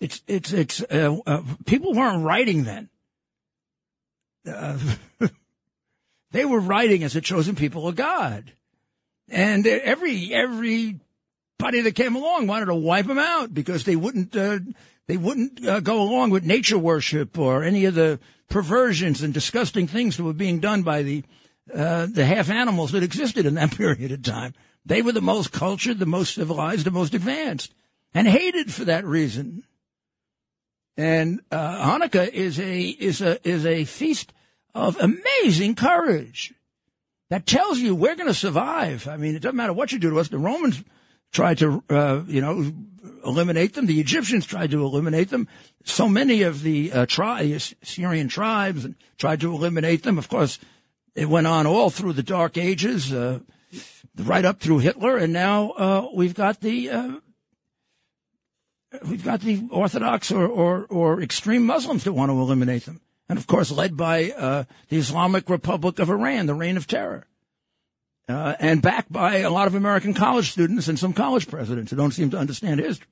it's 0.01 0.23
it's 0.27 0.53
it's 0.53 0.83
uh, 0.83 1.19
uh, 1.27 1.43
people 1.67 1.93
weren't 1.93 2.25
writing 2.25 2.65
then. 2.65 2.89
Uh, 4.47 4.79
they 6.33 6.45
were 6.45 6.61
writing 6.61 7.05
as 7.05 7.17
a 7.17 7.21
chosen 7.21 7.55
people 7.55 7.87
of 7.87 7.97
God, 7.97 8.53
and 9.29 9.67
every 9.67 10.33
everybody 10.33 11.01
that 11.59 11.95
came 11.95 12.17
along 12.17 12.47
wanted 12.47 12.67
to 12.67 12.75
wipe 12.75 13.07
them 13.07 13.19
out 13.19 13.55
because 13.55 13.85
they 13.85 13.97
wouldn't 13.97 14.35
uh, 14.37 14.59
they 15.07 15.17
wouldn't 15.17 15.65
uh, 15.67 15.81
go 15.81 16.03
along 16.03 16.31
with 16.31 16.45
nature 16.45 16.79
worship 16.79 17.39
or 17.39 17.63
any 17.63 17.85
of 17.85 17.95
the 17.95 18.19
perversions 18.49 19.23
and 19.23 19.35
disgusting 19.35 19.87
things 19.87 20.17
that 20.17 20.25
were 20.25 20.33
being 20.33 20.61
done 20.61 20.83
by 20.83 21.03
the 21.03 21.25
uh, 21.73 22.07
the 22.11 22.25
half 22.25 22.51
animals 22.51 22.93
that 22.93 23.03
existed 23.03 23.47
in 23.47 23.55
that 23.55 23.77
period 23.77 24.13
of 24.13 24.23
time. 24.23 24.55
They 24.85 25.03
were 25.03 25.13
the 25.13 25.21
most 25.21 25.53
cultured, 25.53 25.99
the 25.99 26.07
most 26.07 26.35
civilized, 26.35 26.85
the 26.85 26.91
most 26.91 27.15
advanced, 27.15 27.73
and 28.15 28.27
hated 28.27 28.73
for 28.73 28.85
that 28.87 29.05
reason. 29.05 29.65
And 30.97 31.41
uh, 31.51 31.99
Hanukkah 31.99 32.29
is 32.29 32.61
a 32.61 32.83
is 32.83 33.23
a 33.23 33.47
is 33.49 33.65
a 33.65 33.85
feast 33.85 34.33
of 34.75 34.99
amazing 34.99 35.75
courage 35.75 36.55
that 37.31 37.47
tells 37.47 37.79
you 37.79 37.95
we're 37.95 38.15
going 38.15 38.29
to 38.29 38.35
survive. 38.35 39.09
I 39.09 39.17
mean, 39.17 39.35
it 39.35 39.41
doesn't 39.41 39.57
matter 39.57 39.73
what 39.73 39.93
you 39.93 39.99
do 39.99 40.11
to 40.11 40.21
us. 40.21 40.29
The 40.29 40.39
Romans 40.39 40.83
tried 41.33 41.59
to, 41.59 41.83
uh, 41.89 42.23
you 42.27 42.41
know, 42.43 42.73
eliminate 43.25 43.75
them. 43.75 43.87
The 43.87 44.01
Egyptians 44.01 44.45
tried 44.45 44.71
to 44.73 44.85
eliminate 44.85 45.31
them. 45.31 45.49
So 45.85 46.09
many 46.09 46.43
of 46.43 46.63
the 46.63 46.93
uh, 46.93 47.07
tri- 47.07 47.57
Syrian 47.83 48.29
tribes 48.29 48.87
tried 49.17 49.41
to 49.41 49.53
eliminate 49.53 50.03
them. 50.03 50.19
Of 50.19 50.29
course, 50.29 50.59
it 51.15 51.29
went 51.29 51.47
on 51.47 51.67
all 51.67 51.91
through 51.91 52.13
the 52.15 52.23
Dark 52.23 52.57
Ages, 52.59 53.13
uh, 53.13 53.41
right 54.17 54.45
up 54.45 54.61
through 54.61 54.79
Hitler, 54.79 55.17
and 55.17 55.33
now 55.33 55.71
uh, 55.71 56.09
we've 56.15 56.35
got 56.35 56.61
the 56.61 56.91
uh, 56.91 57.13
we've 59.09 59.25
got 59.25 59.41
the 59.41 59.67
Orthodox 59.71 60.31
or, 60.31 60.47
or, 60.47 60.87
or 60.87 61.23
extreme 61.23 61.65
Muslims 61.65 62.05
that 62.05 62.13
want 62.13 62.31
to 62.31 62.39
eliminate 62.39 62.85
them. 62.85 63.01
And 63.29 63.39
of 63.39 63.47
course, 63.47 63.71
led 63.71 63.97
by 63.97 64.31
uh, 64.31 64.65
the 64.89 64.99
Islamic 64.99 65.49
Republic 65.49 65.99
of 65.99 66.11
Iran, 66.11 66.47
the 66.47 66.55
reign 66.55 66.77
of 66.77 66.87
terror. 66.87 67.27
Uh, 68.29 68.55
and 68.61 68.81
backed 68.81 69.11
by 69.11 69.39
a 69.39 69.51
lot 69.51 69.67
of 69.67 69.75
American 69.75 70.15
college 70.15 70.53
students 70.53 70.89
and 70.89 70.99
some 70.99 71.13
college 71.13 71.49
presidents 71.49 71.91
who 71.91 71.97
don't 71.97 72.13
seem 72.13 72.31
to 72.31 72.39
understand 72.39 72.81
history. 72.81 73.09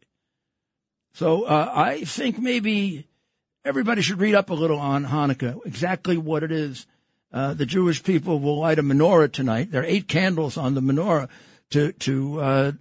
So 1.12 1.44
uh, 1.44 1.72
I 1.74 2.04
think 2.04 2.38
maybe 2.38 3.08
everybody 3.64 4.02
should 4.02 4.20
read 4.20 4.34
up 4.34 4.50
a 4.50 4.54
little 4.54 4.78
on 4.78 5.06
Hanukkah, 5.06 5.64
exactly 5.66 6.16
what 6.16 6.42
it 6.42 6.52
is. 6.52 6.86
Uh, 7.32 7.54
the 7.54 7.66
Jewish 7.66 8.02
people 8.02 8.38
will 8.40 8.58
light 8.58 8.78
a 8.78 8.82
menorah 8.82 9.30
tonight. 9.30 9.70
There 9.70 9.82
are 9.82 9.86
eight 9.86 10.08
candles 10.08 10.56
on 10.56 10.74
the 10.74 10.80
menorah 10.80 11.28
to 11.70 11.92
to 11.92 12.40
uh, 12.40 12.72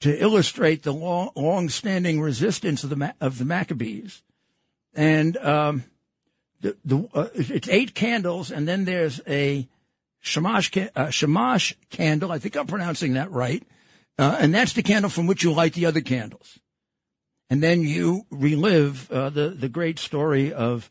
to 0.00 0.22
illustrate 0.22 0.82
the 0.82 0.92
long, 0.92 1.30
long-standing 1.34 2.20
resistance 2.20 2.84
of 2.84 2.90
the 2.90 3.14
of 3.20 3.38
the 3.38 3.44
Maccabees, 3.44 4.22
and 4.94 5.36
um, 5.38 5.84
the, 6.60 6.76
the 6.84 7.08
uh, 7.14 7.28
it's 7.34 7.68
eight 7.68 7.94
candles, 7.94 8.50
and 8.50 8.68
then 8.68 8.84
there's 8.84 9.20
a 9.26 9.68
shamash 10.20 10.70
uh, 10.94 11.10
shamash 11.10 11.74
candle. 11.90 12.32
I 12.32 12.38
think 12.38 12.56
I'm 12.56 12.66
pronouncing 12.66 13.14
that 13.14 13.30
right, 13.30 13.62
uh, 14.18 14.36
and 14.40 14.54
that's 14.54 14.74
the 14.74 14.82
candle 14.82 15.10
from 15.10 15.26
which 15.26 15.42
you 15.42 15.52
light 15.52 15.72
the 15.72 15.86
other 15.86 16.00
candles, 16.00 16.58
and 17.48 17.62
then 17.62 17.82
you 17.82 18.26
relive 18.30 19.10
uh, 19.10 19.30
the 19.30 19.48
the 19.50 19.68
great 19.68 19.98
story 19.98 20.52
of 20.52 20.90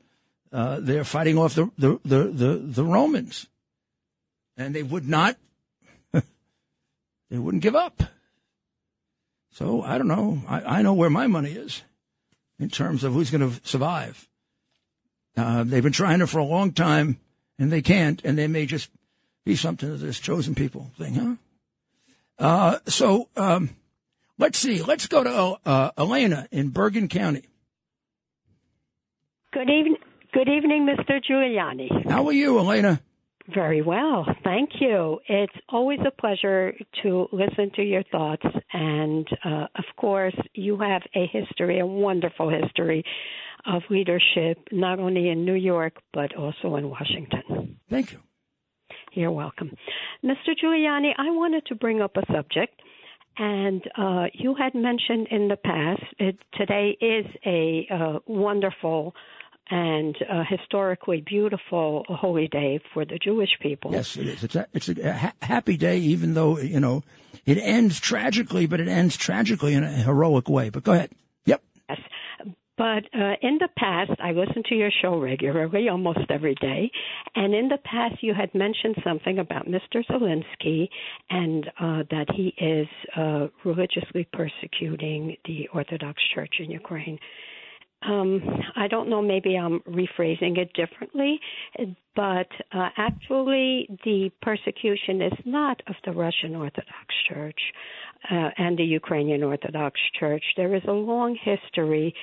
uh, 0.52 0.80
they're 0.80 1.04
fighting 1.04 1.38
off 1.38 1.54
the 1.54 1.70
the, 1.78 2.00
the 2.04 2.24
the 2.24 2.58
the 2.58 2.86
Romans, 2.86 3.48
and 4.58 4.74
they 4.74 4.84
would 4.84 5.08
not. 5.08 5.38
they 6.14 7.38
wouldn't 7.38 7.64
give 7.64 7.76
up. 7.76 8.02
So 9.56 9.82
I 9.82 9.98
don't 9.98 10.10
know. 10.10 10.42
I, 10.50 10.80
I 10.80 10.82
know 10.82 10.94
where 10.94 11.10
my 11.10 11.28
money 11.28 11.52
is 11.52 11.82
in 12.60 12.68
terms 12.68 13.06
of 13.06 13.14
who's 13.14 13.32
going 13.32 13.50
to 13.50 13.62
survive. 13.66 14.28
Uh, 15.38 15.64
they've 15.64 15.82
been 15.82 15.94
trying 15.94 16.20
it 16.20 16.28
for 16.28 16.40
a 16.40 16.44
long 16.44 16.74
time, 16.74 17.20
and 17.58 17.72
they 17.72 17.82
can't, 17.82 18.22
and 18.26 18.38
they 18.38 18.48
may 18.48 18.66
just 18.66 18.90
be 19.46 19.56
something 19.56 19.90
of 19.90 20.02
this 20.02 20.20
chosen 20.20 20.56
people 20.56 20.92
thing, 20.98 21.16
huh? 21.16 21.36
Uh, 22.38 22.80
so 22.88 23.30
um, 23.38 23.70
let's 24.38 24.60
see. 24.60 24.82
Let's 24.82 25.08
go 25.08 25.24
to 25.24 25.58
uh, 25.66 25.92
Elena 25.98 26.50
in 26.52 26.68
Bergen 26.68 27.08
County. 27.08 27.46
Good 29.54 29.70
evening, 29.70 29.96
good 30.34 30.50
evening, 30.50 30.86
Mr. 30.86 31.22
Giuliani. 31.24 32.10
How 32.10 32.28
are 32.28 32.34
you, 32.34 32.60
Elena? 32.60 33.00
Very 33.54 33.84
well, 33.84 34.26
thank 34.44 34.72
you. 34.80 35.20
It's 35.28 35.54
always 35.70 36.00
a 36.06 36.10
pleasure 36.10 36.74
to 37.04 37.28
listen 37.32 37.70
to 37.76 37.84
your 37.84 38.02
thoughts, 38.12 38.46
and 38.74 39.28
uh, 39.44 39.68
of 39.76 39.86
course, 39.98 40.36
you 40.56 40.78
have 40.80 41.04
a 41.14 41.28
history, 41.32 41.80
a 41.80 41.86
wonderful 41.86 42.50
history 42.50 43.04
of 43.68 43.84
leadership, 43.92 44.58
not 44.72 45.00
only 45.00 45.30
in 45.30 45.46
New 45.46 45.54
York 45.54 45.94
but 46.12 46.36
also 46.36 46.76
in 46.76 46.90
Washington. 46.90 47.78
Thank 47.88 48.14
you. 48.14 48.20
You're 49.14 49.32
welcome, 49.32 49.72
Mr. 50.24 50.54
Giuliani. 50.62 51.12
I 51.18 51.30
wanted 51.30 51.68
to 51.68 51.76
bring 51.76 52.02
up 52.02 52.18
a 52.18 52.24
subject. 52.34 52.82
And 53.38 53.84
uh, 53.98 54.28
you 54.34 54.56
had 54.56 54.74
mentioned 54.76 55.28
in 55.30 55.50
the 55.50 55.58
past, 55.58 56.02
it, 56.20 56.38
today 56.54 56.98
is 57.02 57.26
a 57.46 57.86
uh, 57.94 58.20
wonderful 58.28 59.14
and 59.70 60.16
a 60.30 60.44
historically 60.44 61.22
beautiful 61.22 62.06
holy 62.08 62.48
day 62.48 62.80
for 62.94 63.06
the 63.06 63.18
Jewish 63.18 63.50
people. 63.62 63.92
Yes, 63.92 64.16
it 64.16 64.28
is. 64.28 64.44
It's 64.44 64.56
a, 64.56 64.68
it's 64.74 64.90
a 64.90 65.14
ha- 65.14 65.34
happy 65.42 65.78
day, 65.78 65.98
even 65.98 66.34
though, 66.34 66.60
you 66.60 66.80
know, 66.80 67.04
it 67.46 67.58
ends 67.58 68.00
tragically, 68.00 68.68
but 68.68 68.80
it 68.80 68.88
ends 68.88 69.18
tragically 69.18 69.74
in 69.74 69.84
a 69.84 69.92
heroic 69.92 70.50
way. 70.50 70.70
But 70.70 70.84
go 70.84 70.94
ahead. 70.94 71.12
Yep. 71.46 71.64
Yes. 71.90 72.00
But 72.78 73.06
uh, 73.18 73.36
in 73.42 73.58
the 73.60 73.70
past, 73.78 74.12
I 74.22 74.32
listen 74.32 74.62
to 74.68 74.76
your 74.76 74.92
show 75.02 75.18
regularly, 75.18 75.88
almost 75.88 76.20
every 76.30 76.56
day. 76.56 76.92
And 77.34 77.54
in 77.54 77.70
the 77.70 77.78
past, 77.78 78.22
you 78.22 78.34
had 78.34 78.54
mentioned 78.54 78.98
something 79.02 79.40
about 79.40 79.66
Mr. 79.68 80.06
Zelensky 80.10 80.90
and 81.30 81.66
uh, 81.80 82.04
that 82.12 82.26
he 82.36 82.54
is 82.58 82.88
uh, 83.16 83.48
religiously 83.64 84.28
persecuting 84.34 85.38
the 85.46 85.70
Orthodox 85.74 86.22
Church 86.34 86.56
in 86.60 86.70
Ukraine 86.70 87.18
um, 88.08 88.42
I 88.76 88.88
don't 88.88 89.10
know, 89.10 89.22
maybe 89.22 89.58
I'm 89.58 89.80
rephrasing 89.82 90.58
it 90.58 90.74
differently, 90.74 91.40
but 92.16 92.48
uh, 92.72 92.90
actually, 92.98 93.88
the 94.04 94.32
persecution 94.42 95.22
is 95.22 95.34
not 95.46 95.82
of 95.88 95.96
the 96.06 96.12
Russian 96.12 96.56
Orthodox 96.56 97.16
Church 97.30 97.60
uh, 98.32 98.50
and 98.58 98.78
the 98.78 98.84
Ukrainian 98.84 99.44
Orthodox 99.44 100.00
Church. 100.20 100.44
There 100.56 100.76
is 100.76 100.84
a 100.88 100.92
long 100.92 101.38
history 101.42 102.14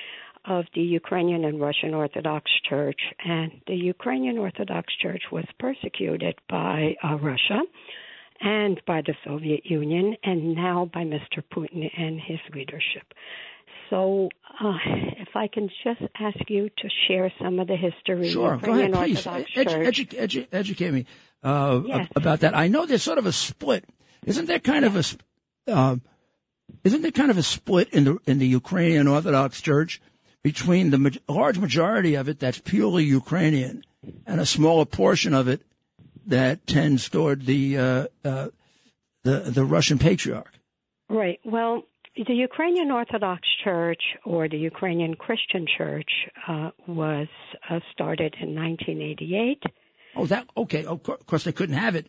of 0.45 0.65
the 0.75 0.81
Ukrainian 0.81 1.45
and 1.45 1.59
Russian 1.59 1.93
Orthodox 1.93 2.51
Church, 2.69 2.99
and 3.25 3.51
the 3.67 3.75
Ukrainian 3.75 4.37
Orthodox 4.37 4.93
Church 5.01 5.23
was 5.31 5.45
persecuted 5.59 6.35
by 6.49 6.95
uh, 7.03 7.15
Russia 7.15 7.61
and 8.41 8.81
by 8.85 9.01
the 9.01 9.15
Soviet 9.25 9.65
Union, 9.65 10.17
and 10.23 10.53
now 10.53 10.89
by 10.93 11.03
Mr. 11.03 11.41
Putin 11.53 11.89
and 11.97 12.19
his 12.19 12.39
leadership. 12.53 13.13
So, 13.93 14.27
uh, 14.59 14.73
if 15.19 15.35
I 15.35 15.45
can 15.45 15.69
just 15.83 16.01
ask 16.19 16.49
you 16.49 16.67
to 16.67 16.89
share 17.07 17.31
some 17.39 17.59
of 17.59 17.67
the 17.67 17.75
history. 17.75 18.29
Sure, 18.29 18.57
go 18.57 18.73
ahead, 18.73 18.91
please. 18.91 19.23
Edu- 19.23 19.45
edu- 19.55 20.19
edu- 20.19 20.47
educate 20.51 20.89
me 20.89 21.05
uh, 21.43 21.79
yes. 21.85 22.07
about 22.15 22.39
that. 22.39 22.57
I 22.57 22.69
know 22.69 22.87
there's 22.87 23.03
sort 23.03 23.19
of 23.19 23.27
a 23.27 23.31
split. 23.31 23.85
Isn't 24.25 24.47
there 24.47 24.57
kind 24.57 24.83
of 24.83 24.95
a 24.95 25.71
uh, 25.71 25.97
isn't 26.83 27.03
there 27.03 27.11
kind 27.11 27.29
of 27.29 27.37
a 27.37 27.43
split 27.43 27.89
in 27.89 28.05
the 28.05 28.17
in 28.25 28.39
the 28.39 28.47
Ukrainian 28.47 29.07
Orthodox 29.07 29.61
Church 29.61 30.01
between 30.41 30.89
the 30.89 30.97
ma- 30.97 31.09
large 31.29 31.59
majority 31.59 32.15
of 32.15 32.27
it 32.27 32.39
that's 32.39 32.57
purely 32.57 33.03
Ukrainian 33.03 33.83
and 34.25 34.41
a 34.41 34.45
smaller 34.47 34.85
portion 34.85 35.35
of 35.35 35.47
it 35.47 35.61
that 36.25 36.65
tends 36.65 37.09
toward 37.09 37.45
the 37.45 37.77
uh, 37.77 38.07
uh, 38.25 38.47
the 39.21 39.39
the 39.41 39.63
Russian 39.63 39.99
patriarch? 39.99 40.51
Right. 41.09 41.39
Well, 41.45 41.83
the 42.15 42.33
Ukrainian 42.33 42.91
Orthodox 42.91 43.41
Church 43.63 44.01
or 44.25 44.47
the 44.47 44.57
Ukrainian 44.57 45.15
Christian 45.15 45.65
Church 45.77 46.09
uh, 46.47 46.69
was 46.87 47.27
uh, 47.69 47.79
started 47.91 48.35
in 48.39 48.55
1988. 48.55 49.63
Oh, 50.15 50.27
that 50.27 50.47
okay? 50.55 50.85
Of 50.85 51.01
course, 51.03 51.43
they 51.43 51.51
couldn't 51.51 51.75
have 51.75 51.95
it 51.95 52.07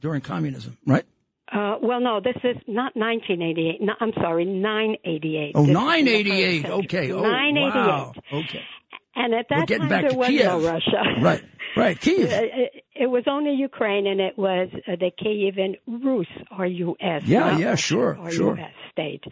during 0.00 0.20
communism, 0.20 0.76
right? 0.86 1.04
Uh, 1.50 1.76
well, 1.80 2.00
no, 2.00 2.20
this 2.20 2.36
is 2.44 2.56
not 2.66 2.94
1988. 2.94 3.80
No, 3.80 3.94
I'm 4.00 4.12
sorry, 4.20 4.44
988. 4.44 5.52
Oh, 5.54 5.64
988. 5.64 6.66
Okay. 6.66 7.10
Oh, 7.12 7.22
988. 7.22 7.74
Wow. 7.74 8.12
Okay. 8.32 8.62
And 9.16 9.34
at 9.34 9.46
that 9.48 9.66
time, 9.66 9.88
there 9.88 10.14
was 10.14 10.28
Kiev. 10.28 10.44
no 10.44 10.60
Russia. 10.60 11.02
Right. 11.22 11.42
Right. 11.78 12.00
Kiev. 12.00 12.30
It, 12.30 12.84
it, 12.94 13.06
was 13.06 13.24
only 13.26 13.54
Ukraine, 13.54 14.06
and 14.06 14.20
it 14.20 14.36
was 14.36 14.68
uh, 14.86 14.96
the 14.96 15.10
Kievan 15.10 15.76
Rus 15.86 16.26
or 16.56 16.66
U.S. 16.66 17.22
Yeah. 17.24 17.56
Yeah. 17.56 17.74
Sure. 17.74 18.18
Or 18.18 18.30
sure. 18.30 18.56
U.S. 18.56 18.72
state. 18.92 19.24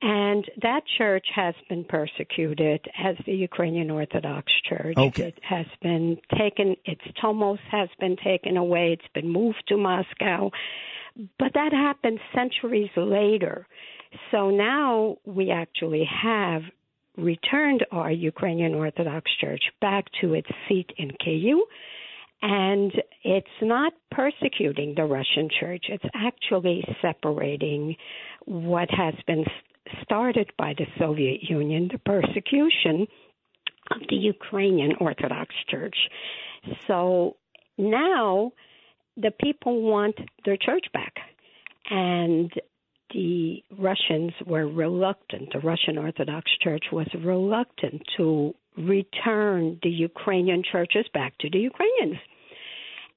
And 0.00 0.44
that 0.62 0.82
church 0.96 1.26
has 1.34 1.54
been 1.68 1.84
persecuted 1.84 2.86
as 2.96 3.16
the 3.26 3.32
Ukrainian 3.32 3.90
Orthodox 3.90 4.52
Church. 4.68 4.96
Okay. 4.96 5.28
It 5.28 5.40
has 5.42 5.66
been 5.82 6.18
taken, 6.38 6.76
its 6.84 7.00
tomos 7.20 7.58
has 7.70 7.88
been 7.98 8.16
taken 8.22 8.56
away, 8.56 8.92
it's 8.92 9.12
been 9.12 9.28
moved 9.28 9.64
to 9.68 9.76
Moscow. 9.76 10.50
But 11.16 11.54
that 11.54 11.72
happened 11.72 12.20
centuries 12.32 12.90
later. 12.96 13.66
So 14.30 14.50
now 14.50 15.16
we 15.24 15.50
actually 15.50 16.08
have 16.22 16.62
returned 17.18 17.84
our 17.90 18.10
Ukrainian 18.10 18.74
Orthodox 18.74 19.30
Church 19.40 19.62
back 19.80 20.06
to 20.20 20.34
its 20.34 20.48
seat 20.68 20.90
in 20.96 21.10
Kyiv. 21.10 21.58
And 22.40 22.92
it's 23.24 23.46
not 23.60 23.92
persecuting 24.12 24.94
the 24.94 25.04
Russian 25.04 25.48
church, 25.58 25.86
it's 25.88 26.04
actually 26.14 26.84
separating 27.02 27.96
what 28.44 28.88
has 28.90 29.14
been 29.26 29.44
started 30.02 30.50
by 30.56 30.74
the 30.78 30.86
Soviet 30.98 31.42
Union, 31.42 31.88
the 31.90 31.98
persecution 31.98 33.06
of 33.90 34.02
the 34.08 34.16
Ukrainian 34.16 34.92
Orthodox 35.00 35.52
Church. 35.68 35.96
So 36.86 37.36
now 37.76 38.52
the 39.16 39.32
people 39.32 39.82
want 39.82 40.14
their 40.44 40.56
church 40.56 40.86
back. 40.92 41.14
And 41.90 42.52
the 43.12 43.62
Russians 43.78 44.32
were 44.46 44.66
reluctant, 44.66 45.52
the 45.52 45.60
Russian 45.60 45.98
Orthodox 45.98 46.50
Church 46.62 46.84
was 46.92 47.06
reluctant 47.24 48.02
to 48.16 48.54
return 48.76 49.78
the 49.82 49.90
Ukrainian 49.90 50.62
churches 50.70 51.06
back 51.12 51.36
to 51.38 51.50
the 51.50 51.58
Ukrainians. 51.58 52.18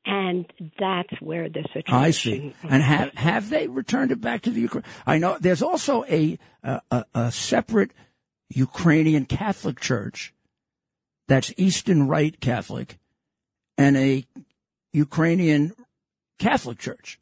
And 0.05 0.51
that's 0.79 1.21
where 1.21 1.47
the 1.47 1.63
situation. 1.73 1.93
I 1.93 2.09
see. 2.09 2.55
And 2.67 2.81
have 2.81 3.13
have 3.13 3.49
they 3.49 3.67
returned 3.67 4.11
it 4.11 4.19
back 4.19 4.41
to 4.43 4.49
the 4.49 4.61
Ukraine? 4.61 4.83
I 5.05 5.19
know 5.19 5.37
there's 5.39 5.61
also 5.61 6.03
a 6.05 6.39
a, 6.63 7.05
a 7.13 7.31
separate 7.31 7.91
Ukrainian 8.49 9.25
Catholic 9.25 9.79
Church 9.79 10.33
that's 11.27 11.53
Eastern 11.55 12.07
Rite 12.07 12.39
Catholic, 12.39 12.97
and 13.77 13.95
a 13.95 14.25
Ukrainian 14.91 15.73
Catholic 16.39 16.79
Church 16.79 17.19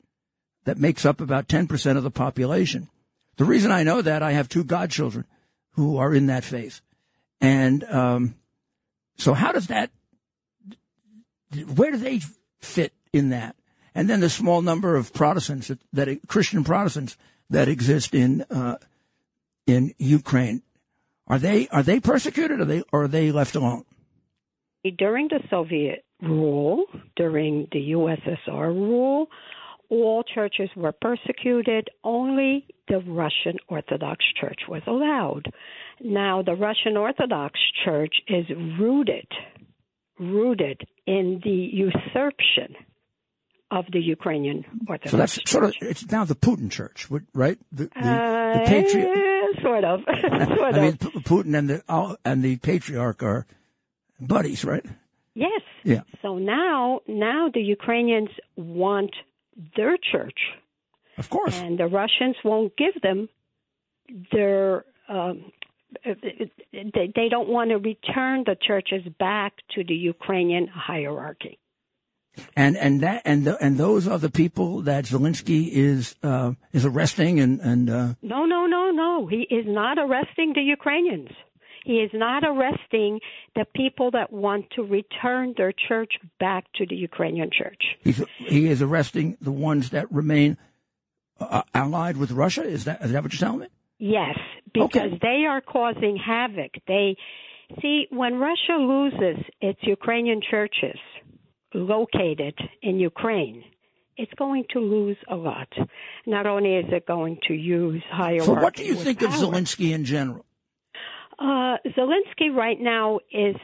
that 0.70 0.78
makes 0.78 1.04
up 1.04 1.20
about 1.20 1.48
10% 1.48 1.98
of 1.98 2.04
the 2.04 2.12
population. 2.12 2.90
The 3.38 3.46
reason 3.46 3.72
I 3.72 3.82
know 3.82 4.04
that, 4.04 4.22
I 4.22 4.34
have 4.34 4.48
two 4.48 4.64
godchildren 4.64 5.26
who 5.72 5.98
are 5.98 6.14
in 6.14 6.28
that 6.28 6.44
faith. 6.44 6.82
And 7.42 7.84
um, 7.86 8.36
so, 9.18 9.34
how 9.34 9.52
does 9.52 9.66
that, 9.66 9.90
where 11.74 11.90
do 11.90 11.98
they 11.98 12.22
fit 12.60 12.94
in 13.12 13.30
that? 13.30 13.56
And 13.96 14.08
then 14.08 14.20
the 14.20 14.30
small 14.30 14.62
number 14.62 14.96
of 14.96 15.12
Protestants 15.12 15.70
that, 15.70 15.80
that 15.94 16.20
Christian 16.28 16.64
Protestants 16.64 17.18
that 17.50 17.68
exist 17.68 18.14
in 18.14 18.44
uh, 18.44 18.78
in 19.66 19.96
Ukraine, 19.98 20.62
are 21.26 21.40
they 21.40 21.68
are 21.70 21.82
they 21.82 22.00
persecuted 22.00 22.60
or 22.60 22.62
are 22.62 22.66
they 22.66 22.84
or 22.94 23.04
are 23.06 23.08
they 23.08 23.32
left 23.32 23.56
alone? 23.56 23.86
During 25.00 25.30
the 25.30 25.40
Soviet 25.50 26.06
rule, 26.22 26.86
during 27.16 27.68
the 27.72 27.92
USSR 27.94 28.68
rule, 28.68 29.30
all 29.90 30.24
churches 30.24 30.70
were 30.76 30.92
persecuted. 30.92 31.90
Only 32.04 32.66
the 32.88 33.00
Russian 33.00 33.58
Orthodox 33.68 34.24
Church 34.40 34.62
was 34.68 34.82
allowed. 34.88 35.52
Now, 36.02 36.42
the 36.42 36.56
Russian 36.56 36.96
Orthodox 36.98 37.60
Church 37.84 38.16
is 38.28 38.46
rooted, 38.80 39.28
rooted 40.20 40.82
in 41.06 41.42
the 41.44 41.70
usurpation 41.74 42.76
of 43.72 43.86
the 43.92 44.00
Ukrainian 44.00 44.66
Orthodox. 44.88 45.12
So 45.12 45.18
that's 45.18 45.36
Church. 45.36 45.48
sort 45.50 45.64
of 45.66 45.74
it's 45.82 46.10
now 46.12 46.26
the 46.26 46.36
Putin 46.36 46.72
Church, 46.72 47.08
right? 47.34 47.58
The, 47.72 47.90
the, 47.94 48.10
uh, 48.10 48.54
the 48.54 48.66
patriarch, 48.66 49.62
sort 49.62 49.84
of, 49.84 50.00
sort 50.58 50.76
I 50.76 50.82
mean, 50.82 50.94
of. 50.94 51.00
Putin 51.24 51.58
and 51.58 51.70
the 51.70 52.18
and 52.26 52.44
the 52.44 52.58
patriarch 52.58 53.22
are 53.22 53.46
buddies, 54.20 54.66
right? 54.66 54.86
Yes. 55.36 55.62
Yeah. 55.84 56.02
So 56.22 56.38
now, 56.38 57.02
now 57.08 57.50
the 57.54 57.62
Ukrainians 57.62 58.30
want 58.56 59.16
their 59.76 59.98
church, 60.12 60.40
Of 61.18 61.30
course. 61.30 61.58
and 61.60 61.78
the 61.78 61.88
Russians 61.88 62.36
won't 62.44 62.76
give 62.78 63.00
them 63.02 63.30
their. 64.32 64.86
Um, 65.08 65.52
they, 66.06 67.12
they 67.16 67.30
don't 67.30 67.50
want 67.50 67.72
to 67.72 67.78
return 67.78 68.44
the 68.46 68.56
churches 68.62 69.02
back 69.20 69.54
to 69.74 69.84
the 69.84 69.96
Ukrainian 69.96 70.68
hierarchy. 70.68 71.58
And 72.56 72.78
and 72.78 73.02
that 73.02 73.24
and 73.26 73.44
the, 73.46 73.58
and 73.64 73.78
those 73.78 74.08
are 74.08 74.20
the 74.20 74.30
people 74.30 74.82
that 74.82 75.06
Zelensky 75.06 75.68
is 75.72 76.16
uh, 76.24 76.54
is 76.72 76.86
arresting 76.86 77.40
and 77.40 77.60
and 77.60 77.90
uh, 77.90 78.14
No, 78.22 78.46
no, 78.46 78.66
no, 78.68 78.92
no. 78.92 79.28
He 79.28 79.42
is 79.50 79.66
not 79.68 79.98
arresting 79.98 80.54
the 80.54 80.62
Ukrainians. 80.62 81.30
He 81.86 81.96
is 82.06 82.12
not 82.14 82.44
arresting 82.44 83.20
the 83.56 83.66
people 83.76 84.12
that 84.12 84.32
want 84.34 84.66
to 84.76 84.84
return 84.84 85.54
their 85.58 85.74
church 85.88 86.14
back 86.40 86.66
to 86.76 86.86
the 86.86 86.96
Ukrainian 86.96 87.50
church. 87.52 87.84
he's 88.04 88.22
he 88.38 88.68
is 88.68 88.82
arresting 88.82 89.38
the 89.42 89.52
ones 89.52 89.90
that 89.92 90.12
remain 90.12 90.58
uh, 91.40 91.62
allied 91.74 92.18
with 92.18 92.32
Russia. 92.32 92.64
Is 92.64 92.84
that 92.86 93.02
is 93.02 93.12
that 93.12 93.24
what 93.24 93.32
you're 93.34 93.40
telling 93.40 93.60
me? 93.62 93.68
Yes, 93.98 94.38
because 94.74 95.12
Okay. 95.14 95.20
they 95.22 95.46
are 95.48 95.62
causing 95.62 96.16
havoc. 96.18 96.72
They 96.88 97.18
see 97.82 98.08
when 98.10 98.36
Russia 98.36 98.76
loses 98.80 99.44
its 99.62 99.80
Ukrainian 99.84 100.42
churches 100.50 101.00
located 101.74 102.56
in 102.82 103.00
Ukraine, 103.00 103.64
it's 104.18 104.34
going 104.34 104.66
to 104.74 104.80
lose 104.80 105.18
a 105.30 105.36
lot. 105.36 105.70
Not 106.26 106.46
only 106.46 106.76
is 106.76 106.86
it 106.90 107.06
going 107.06 107.38
to 107.48 107.54
use 107.54 108.04
higher. 108.12 108.42
So 108.42 108.54
what 108.54 108.76
do 108.76 108.84
you 108.84 108.96
think 108.96 109.22
of. 109.22 109.32
Zelensky 109.32 109.92
in 109.94 110.04
general? 110.06 110.46
Uh, 111.40 111.78
Zelensky 111.98 112.54
right 112.54 112.80
now 112.80 113.20
is 113.32 113.56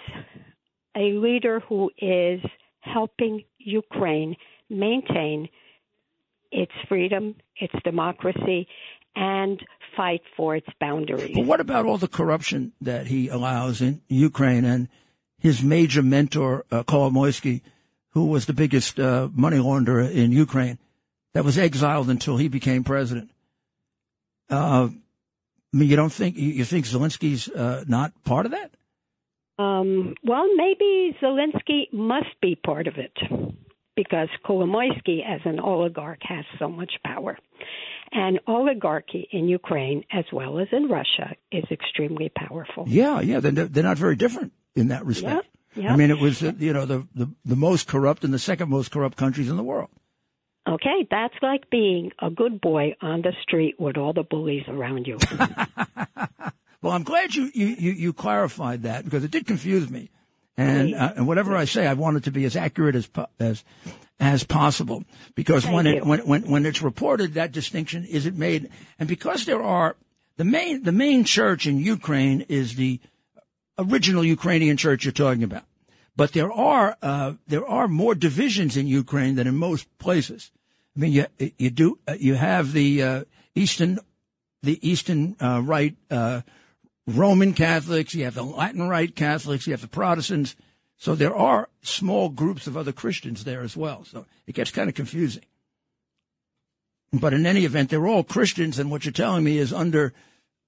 a 0.96 1.12
leader 1.14 1.60
who 1.68 1.92
is 1.98 2.40
helping 2.80 3.44
Ukraine 3.58 4.38
maintain 4.70 5.50
its 6.52 6.72
freedom, 6.88 7.36
its 7.58 7.74
democracy, 7.84 8.68
and 9.16 9.62
fight 9.98 10.22
for 10.38 10.56
its 10.56 10.68
boundaries. 10.80 11.36
But 11.36 11.46
what 11.46 11.60
about 11.60 11.86
all 11.86 11.98
the 11.98 12.08
corruption 12.08 12.72
that 12.82 13.08
he 13.08 13.28
allows 13.28 13.82
in 13.82 14.02
Ukraine 14.08 14.64
and 14.64 14.88
his 15.38 15.62
major 15.62 16.02
mentor, 16.02 16.66
uh, 16.72 16.84
Kolomoisky, 16.84 17.62
who 18.12 18.26
was 18.28 18.46
the 18.46 18.54
biggest 18.54 19.00
uh, 19.00 19.28
money 19.34 19.58
launderer 19.58 20.10
in 20.10 20.32
Ukraine, 20.32 20.80
that 21.34 21.44
was 21.44 21.58
exiled 21.58 22.10
until 22.10 22.38
he 22.38 22.48
became 22.48 22.84
president? 22.86 23.32
Uh, 24.50 24.90
I 25.76 25.78
mean, 25.78 25.90
you 25.90 25.98
don't 25.98 26.14
think 26.14 26.38
you 26.38 26.64
think 26.64 26.86
Zelensky's 26.86 27.50
uh, 27.50 27.84
not 27.86 28.14
part 28.24 28.46
of 28.46 28.54
that? 28.54 28.72
Um, 29.60 30.16
well, 30.24 30.48
maybe 30.56 31.14
Zelensky 31.22 31.92
must 31.92 32.40
be 32.42 32.56
part 32.56 32.88
of 32.88 32.94
it 32.98 33.12
because 33.98 34.30
Kolomoisky, 34.46 35.20
as 35.26 35.42
an 35.44 35.60
oligarch, 35.60 36.22
has 36.22 36.46
so 36.60 36.70
much 36.70 36.94
power. 37.06 37.38
And 38.14 38.40
oligarchy 38.48 39.28
in 39.32 39.50
Ukraine, 39.50 40.06
as 40.14 40.24
well 40.32 40.60
as 40.60 40.68
in 40.72 40.88
Russia, 40.88 41.36
is 41.52 41.66
extremely 41.70 42.32
powerful. 42.34 42.86
Yeah, 42.88 43.20
yeah, 43.20 43.42
they're, 43.42 43.68
they're 43.68 43.84
not 43.84 43.98
very 43.98 44.16
different 44.16 44.54
in 44.76 44.90
that 44.90 45.06
respect. 45.06 45.46
Yep, 45.76 45.84
yep. 45.84 45.92
I 45.92 45.96
mean, 45.98 46.10
it 46.10 46.20
was 46.20 46.42
uh, 46.42 46.54
you 46.58 46.72
know 46.72 46.86
the, 46.86 47.06
the 47.14 47.30
the 47.44 47.58
most 47.58 47.88
corrupt 47.88 48.24
and 48.24 48.34
the 48.34 48.40
second 48.40 48.70
most 48.70 48.92
corrupt 48.92 49.18
countries 49.18 49.50
in 49.50 49.58
the 49.58 49.64
world. 49.64 49.90
Okay, 50.68 51.08
that's 51.12 51.36
like 51.42 51.70
being 51.70 52.12
a 52.20 52.30
good 52.30 52.60
boy 52.60 52.96
on 53.02 53.22
the 53.22 53.34
street 53.44 53.76
with 53.80 53.98
all 53.98 54.14
the 54.14 54.24
bullies 54.24 54.64
around 54.68 55.06
you. 55.06 55.18
Well, 56.86 56.94
I'm 56.94 57.02
glad 57.02 57.34
you, 57.34 57.50
you, 57.52 57.66
you, 57.66 57.92
you 57.94 58.14
clarified 58.14 58.84
that 58.84 59.06
because 59.06 59.24
it 59.24 59.32
did 59.32 59.48
confuse 59.48 59.90
me. 59.90 60.12
And, 60.56 60.94
uh, 60.94 61.14
and 61.16 61.26
whatever 61.26 61.56
I 61.56 61.66
say, 61.66 61.88
I 61.88 61.94
want 61.94 62.18
it 62.18 62.26
to 62.26 62.32
be 62.32 62.46
as 62.46 62.56
accurate 62.56 62.94
as, 62.96 63.10
as, 63.40 63.64
as 64.20 64.44
possible 64.44 65.04
because 65.34 65.66
when 65.66 65.88
it, 65.88 65.96
you. 65.96 66.02
when, 66.04 66.20
when, 66.28 66.42
when 66.44 66.64
it's 66.68 66.84
reported, 66.84 67.34
that 67.34 67.52
distinction 67.52 68.06
isn't 68.06 68.38
made. 68.38 68.70
And 69.00 69.10
because 69.10 69.48
there 69.48 69.64
are, 69.64 69.96
the 70.38 70.44
main, 70.46 70.84
the 70.84 70.92
main 70.92 71.24
church 71.24 71.66
in 71.66 71.80
Ukraine 71.80 72.42
is 72.50 72.76
the 72.76 73.00
original 73.80 74.24
Ukrainian 74.24 74.78
church 74.78 75.06
you're 75.06 75.12
talking 75.12 75.42
about. 75.42 75.64
But 76.16 76.34
there 76.34 76.52
are, 76.52 76.96
uh, 77.02 77.34
there 77.48 77.66
are 77.68 77.88
more 77.88 78.14
divisions 78.14 78.78
in 78.78 78.86
Ukraine 78.86 79.34
than 79.34 79.48
in 79.48 79.58
most 79.58 79.88
places. 79.98 80.52
I 80.96 81.00
mean, 81.00 81.12
you, 81.12 81.26
you 81.58 81.70
do, 81.70 82.00
uh, 82.08 82.16
you 82.20 82.36
have 82.36 82.72
the, 82.72 83.04
uh, 83.04 83.24
Eastern, 83.54 84.00
the 84.64 84.80
Eastern, 84.88 85.36
uh, 85.42 85.62
Rite, 85.64 85.96
uh, 86.10 86.42
Roman 87.08 87.54
Catholics, 87.54 88.16
you 88.16 88.24
have 88.24 88.36
the 88.36 88.44
Latin 88.44 88.88
Rite 88.88 89.16
Catholics, 89.16 89.68
you 89.68 89.74
have 89.74 89.82
the 89.82 89.88
Protestants. 89.88 90.56
So 90.98 91.14
there 91.14 91.36
are 91.36 91.70
small 91.82 92.30
groups 92.30 92.68
of 92.68 92.78
other 92.78 92.92
Christians 92.92 93.44
there 93.44 93.62
as 93.62 93.76
well. 93.78 94.06
So 94.06 94.26
it 94.48 94.56
gets 94.56 94.72
kind 94.72 94.90
of 94.90 94.96
confusing. 94.96 95.44
But 97.14 97.34
in 97.34 97.46
any 97.46 97.66
event, 97.66 97.90
they're 97.90 98.08
all 98.08 98.24
Christians, 98.24 98.80
and 98.80 98.90
what 98.90 99.06
you're 99.06 99.12
telling 99.12 99.44
me 99.44 99.58
is 99.58 99.72
under 99.72 100.14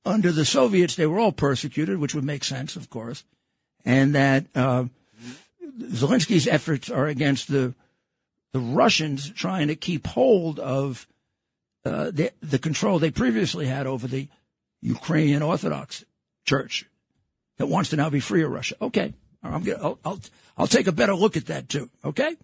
under 0.05 0.31
the 0.31 0.45
Soviets, 0.45 0.95
they 0.95 1.05
were 1.05 1.19
all 1.19 1.33
persecuted, 1.33 1.97
which 1.97 2.15
would 2.15 2.23
make 2.23 2.45
sense, 2.45 2.77
of 2.77 2.89
course, 2.89 3.25
and 3.83 4.15
that 4.15 4.45
uh, 4.55 4.85
Zelensky's 5.81 6.47
efforts 6.47 6.89
are 6.89 7.07
against 7.07 7.49
the 7.49 7.73
the 8.57 8.73
Russians 8.73 9.29
trying 9.29 9.67
to 9.67 9.75
keep 9.75 10.07
hold 10.07 10.59
of 10.59 11.07
uh, 11.85 12.09
the, 12.09 12.31
the 12.41 12.57
control 12.57 12.97
they 12.97 13.11
previously 13.11 13.67
had 13.67 13.85
over 13.85 14.07
the 14.07 14.27
Ukrainian 14.81 15.43
Orthodox 15.43 16.03
Church 16.43 16.87
that 17.57 17.67
wants 17.67 17.91
to 17.91 17.97
now 17.97 18.09
be 18.09 18.19
free 18.19 18.41
of 18.41 18.49
Russia. 18.49 18.75
Okay, 18.81 19.13
I'm 19.43 19.61
gonna, 19.61 19.83
I'll, 19.83 19.99
I'll 20.03 20.19
I'll 20.57 20.67
take 20.67 20.87
a 20.87 20.91
better 20.91 21.13
look 21.13 21.37
at 21.37 21.45
that 21.47 21.69
too. 21.69 21.91
Okay, 22.03 22.35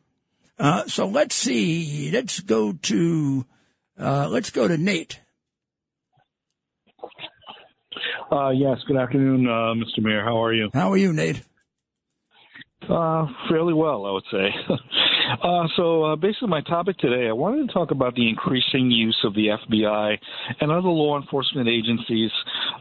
uh, 0.60 0.86
so 0.86 1.08
let's 1.08 1.34
see. 1.34 2.12
Let's 2.12 2.42
go 2.42 2.74
to 2.74 3.46
uh, 4.00 4.28
let's 4.30 4.52
go 4.52 4.68
to 4.68 4.78
Nate. 4.78 5.20
Uh, 8.32 8.50
yes, 8.52 8.78
good 8.88 8.98
afternoon, 8.98 9.48
uh, 9.48 9.74
Mr. 9.74 10.04
Mayor. 10.04 10.24
How 10.24 10.44
are 10.44 10.54
you? 10.54 10.70
How 10.74 10.92
are 10.92 10.98
you, 10.98 11.12
Nate? 11.12 11.42
Uh, 12.88 13.26
fairly 13.50 13.74
well, 13.74 14.06
I 14.06 14.12
would 14.12 14.26
say. 14.32 14.50
uh, 15.42 15.68
so, 15.76 16.04
uh, 16.04 16.16
basically, 16.16 16.48
my 16.48 16.62
topic 16.62 16.98
today, 16.98 17.28
I 17.28 17.34
wanted 17.34 17.68
to 17.68 17.74
talk 17.74 17.92
about 17.92 18.16
the 18.16 18.28
increasing 18.28 18.92
use 18.92 19.18
of 19.24 19.34
the 19.34 19.48
FBI 19.48 20.18
and 20.60 20.72
other 20.72 20.90
law 20.90 21.20
enforcement 21.20 21.68
agencies 21.68 22.32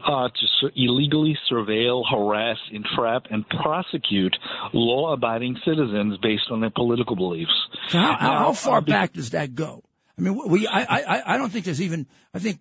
uh, 0.05 0.29
to 0.29 0.69
illegally 0.75 1.37
surveil, 1.51 2.03
harass, 2.09 2.57
entrap, 2.71 3.23
and 3.29 3.47
prosecute 3.49 4.35
law-abiding 4.73 5.57
citizens 5.65 6.17
based 6.21 6.49
on 6.51 6.61
their 6.61 6.71
political 6.71 7.15
beliefs. 7.15 7.51
So 7.89 7.97
how, 7.97 8.17
how, 8.19 8.37
how 8.37 8.53
far 8.53 8.81
back 8.81 9.13
does 9.13 9.31
that 9.31 9.55
go? 9.55 9.83
I 10.17 10.21
mean, 10.21 10.39
we, 10.47 10.67
I, 10.67 10.81
I, 10.83 11.33
I 11.33 11.37
don't 11.37 11.51
think 11.51 11.65
there's 11.65 11.81
even, 11.81 12.05
I 12.33 12.39
think 12.39 12.59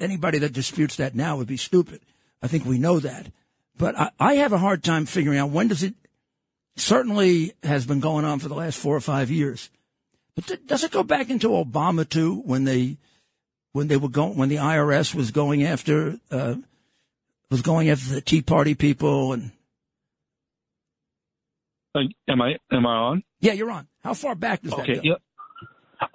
anybody 0.00 0.38
that 0.38 0.52
disputes 0.52 0.96
that 0.96 1.14
now 1.14 1.36
would 1.36 1.46
be 1.46 1.56
stupid. 1.56 2.00
I 2.42 2.48
think 2.48 2.66
we 2.66 2.78
know 2.78 3.00
that. 3.00 3.28
But 3.78 3.98
I, 3.98 4.10
I 4.20 4.34
have 4.34 4.52
a 4.52 4.58
hard 4.58 4.84
time 4.84 5.06
figuring 5.06 5.38
out 5.38 5.50
when 5.50 5.68
does 5.68 5.82
it, 5.82 5.94
certainly 6.76 7.52
has 7.62 7.86
been 7.86 8.00
going 8.00 8.24
on 8.24 8.38
for 8.38 8.48
the 8.48 8.54
last 8.54 8.78
four 8.78 8.96
or 8.96 9.00
five 9.00 9.30
years. 9.30 9.70
But 10.34 10.46
th- 10.46 10.66
does 10.66 10.84
it 10.84 10.90
go 10.90 11.02
back 11.02 11.30
into 11.30 11.48
Obama 11.48 12.08
too, 12.08 12.42
when 12.44 12.64
they, 12.64 12.98
when 13.72 13.88
they 13.88 13.96
were 13.96 14.08
going, 14.08 14.36
when 14.36 14.48
the 14.48 14.56
IRS 14.56 15.14
was 15.14 15.30
going 15.30 15.62
after, 15.62 16.18
uh, 16.30 16.56
was 17.50 17.62
going 17.62 17.88
after 17.88 18.14
the 18.14 18.20
Tea 18.20 18.42
Party 18.42 18.74
people 18.74 19.32
and. 19.32 19.52
Uh, 21.94 22.00
am 22.28 22.42
I, 22.42 22.56
am 22.72 22.86
I 22.86 22.94
on? 22.96 23.22
Yeah, 23.40 23.52
you're 23.52 23.70
on. 23.70 23.86
How 24.02 24.14
far 24.14 24.34
back 24.34 24.62
does 24.62 24.72
okay, 24.72 24.94
that 24.94 25.02
go? 25.04 25.08
Yeah. 25.10 25.14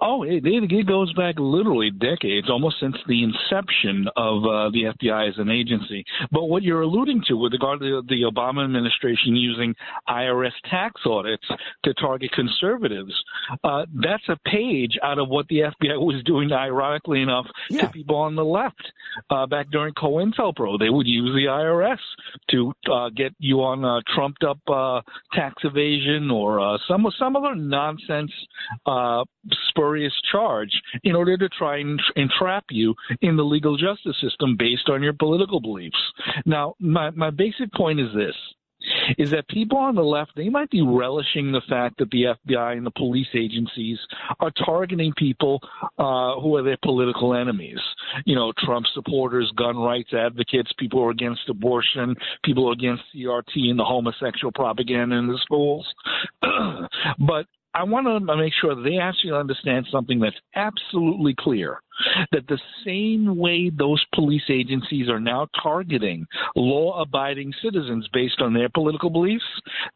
Oh, 0.00 0.22
it, 0.22 0.44
it 0.44 0.86
goes 0.86 1.12
back 1.14 1.36
literally 1.38 1.90
decades, 1.90 2.50
almost 2.50 2.76
since 2.80 2.96
the 3.06 3.22
inception 3.22 4.06
of 4.16 4.44
uh, 4.44 4.70
the 4.70 4.92
FBI 4.98 5.28
as 5.28 5.38
an 5.38 5.50
agency. 5.50 6.04
But 6.30 6.44
what 6.44 6.62
you're 6.62 6.82
alluding 6.82 7.22
to 7.28 7.34
with 7.34 7.52
regard 7.52 7.80
to 7.80 8.02
the 8.08 8.22
Obama 8.22 8.64
administration 8.64 9.36
using 9.36 9.74
IRS 10.08 10.52
tax 10.70 11.00
audits 11.06 11.46
to 11.84 11.94
target 11.94 12.32
conservatives, 12.32 13.12
uh, 13.64 13.86
that's 13.94 14.28
a 14.28 14.36
page 14.48 14.98
out 15.02 15.18
of 15.18 15.28
what 15.28 15.46
the 15.48 15.60
FBI 15.60 15.98
was 15.98 16.22
doing, 16.24 16.52
ironically 16.52 17.22
enough, 17.22 17.46
yeah. 17.68 17.82
to 17.82 17.88
people 17.88 18.16
on 18.16 18.36
the 18.36 18.44
left. 18.44 18.92
Uh, 19.28 19.46
back 19.46 19.70
during 19.70 19.92
COINTELPRO, 19.94 20.78
they 20.78 20.90
would 20.90 21.06
use 21.06 21.34
the 21.34 21.46
IRS 21.50 21.98
to 22.50 22.72
uh, 22.92 23.08
get 23.10 23.32
you 23.38 23.62
on 23.62 23.84
uh, 23.84 24.00
trumped 24.14 24.44
up 24.44 24.58
uh, 24.68 25.00
tax 25.32 25.54
evasion 25.64 26.30
or 26.30 26.60
uh, 26.60 26.78
some 26.86 27.06
some 27.18 27.36
other 27.36 27.54
nonsense 27.54 28.30
spurious 29.80 30.12
charge 30.30 30.70
in 31.04 31.16
order 31.16 31.36
to 31.36 31.48
try 31.48 31.78
and 31.78 32.00
entrap 32.16 32.64
you 32.70 32.94
in 33.22 33.36
the 33.36 33.42
legal 33.42 33.76
justice 33.76 34.16
system 34.20 34.56
based 34.58 34.88
on 34.88 35.02
your 35.02 35.14
political 35.14 35.60
beliefs. 35.60 35.96
Now, 36.44 36.74
my, 36.78 37.10
my 37.10 37.30
basic 37.30 37.72
point 37.72 38.00
is 38.00 38.08
this 38.14 38.34
is 39.18 39.30
that 39.30 39.46
people 39.48 39.76
on 39.76 39.94
the 39.94 40.02
left 40.02 40.32
they 40.36 40.48
might 40.48 40.70
be 40.70 40.80
relishing 40.80 41.52
the 41.52 41.60
fact 41.68 41.98
that 41.98 42.10
the 42.10 42.34
FBI 42.48 42.76
and 42.76 42.86
the 42.86 42.90
police 42.90 43.28
agencies 43.34 43.98
are 44.40 44.50
targeting 44.50 45.12
people 45.16 45.60
uh, 45.98 46.40
who 46.40 46.56
are 46.56 46.62
their 46.62 46.78
political 46.82 47.34
enemies. 47.34 47.78
You 48.24 48.34
know, 48.36 48.52
Trump 48.58 48.86
supporters, 48.94 49.52
gun 49.56 49.76
rights 49.76 50.14
advocates, 50.14 50.72
people 50.78 51.00
who 51.00 51.08
are 51.08 51.10
against 51.10 51.48
abortion, 51.48 52.16
people 52.42 52.64
who 52.64 52.70
are 52.70 52.72
against 52.72 53.02
CRT 53.14 53.68
and 53.68 53.78
the 53.78 53.84
homosexual 53.84 54.52
propaganda 54.52 55.16
in 55.16 55.26
the 55.26 55.38
schools. 55.42 55.86
but 57.18 57.46
I 57.72 57.84
want 57.84 58.06
to 58.06 58.36
make 58.36 58.52
sure 58.60 58.74
they 58.74 58.98
actually 58.98 59.32
understand 59.32 59.86
something 59.92 60.18
that's 60.18 60.36
absolutely 60.56 61.34
clear 61.38 61.80
that 62.32 62.46
the 62.48 62.58
same 62.84 63.36
way 63.36 63.70
those 63.70 64.04
police 64.14 64.42
agencies 64.48 65.08
are 65.08 65.20
now 65.20 65.46
targeting 65.62 66.26
law 66.56 67.00
abiding 67.00 67.52
citizens 67.62 68.08
based 68.12 68.40
on 68.40 68.54
their 68.54 68.68
political 68.70 69.10
beliefs, 69.10 69.44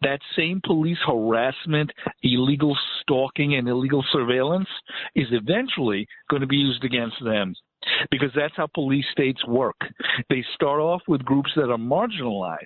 that 0.02 0.20
same 0.36 0.60
police 0.64 0.98
harassment, 1.06 1.90
illegal 2.22 2.76
stalking, 3.00 3.56
and 3.56 3.68
illegal 3.68 4.04
surveillance 4.12 4.68
is 5.16 5.26
eventually 5.32 6.06
going 6.30 6.42
to 6.42 6.46
be 6.46 6.56
used 6.56 6.84
against 6.84 7.16
them 7.24 7.54
because 8.10 8.30
that's 8.34 8.54
how 8.56 8.66
police 8.66 9.04
states 9.12 9.44
work. 9.46 9.76
They 10.28 10.44
start 10.54 10.80
off 10.80 11.02
with 11.08 11.24
groups 11.24 11.50
that 11.56 11.70
are 11.70 11.78
marginalized, 11.78 12.64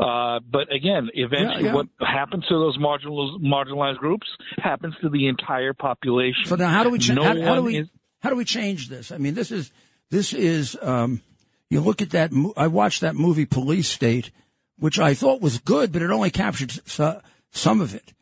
uh, 0.00 0.40
but 0.50 0.72
again, 0.72 1.10
eventually, 1.14 1.64
yeah, 1.64 1.68
yeah. 1.68 1.74
what 1.74 1.86
happens 2.00 2.46
to 2.46 2.54
those 2.54 2.78
marginal, 2.78 3.38
marginalized 3.40 3.98
groups 3.98 4.26
happens 4.58 4.94
to 5.02 5.08
the 5.08 5.28
entire 5.28 5.72
population. 5.72 6.44
So 6.46 6.56
now, 6.56 6.68
how 6.68 6.84
do 6.84 6.90
we 6.90 6.98
cha- 6.98 7.14
no 7.14 7.24
how, 7.24 7.40
how, 7.40 7.54
do 7.56 7.62
we 7.62 7.78
is- 7.78 7.88
how 8.20 8.30
do 8.30 8.36
we 8.36 8.44
change 8.44 8.88
this? 8.88 9.12
I 9.12 9.18
mean, 9.18 9.34
this 9.34 9.50
is 9.50 9.70
this 10.10 10.32
is 10.32 10.76
um, 10.82 11.22
you 11.70 11.80
look 11.80 12.02
at 12.02 12.10
that. 12.10 12.32
I 12.56 12.66
watched 12.66 13.00
that 13.02 13.14
movie 13.14 13.46
Police 13.46 13.88
State, 13.88 14.30
which 14.78 14.98
I 14.98 15.14
thought 15.14 15.40
was 15.40 15.58
good, 15.58 15.92
but 15.92 16.02
it 16.02 16.10
only 16.10 16.30
captured 16.30 16.72
some 16.86 17.80
of 17.80 17.94
it. 17.94 18.14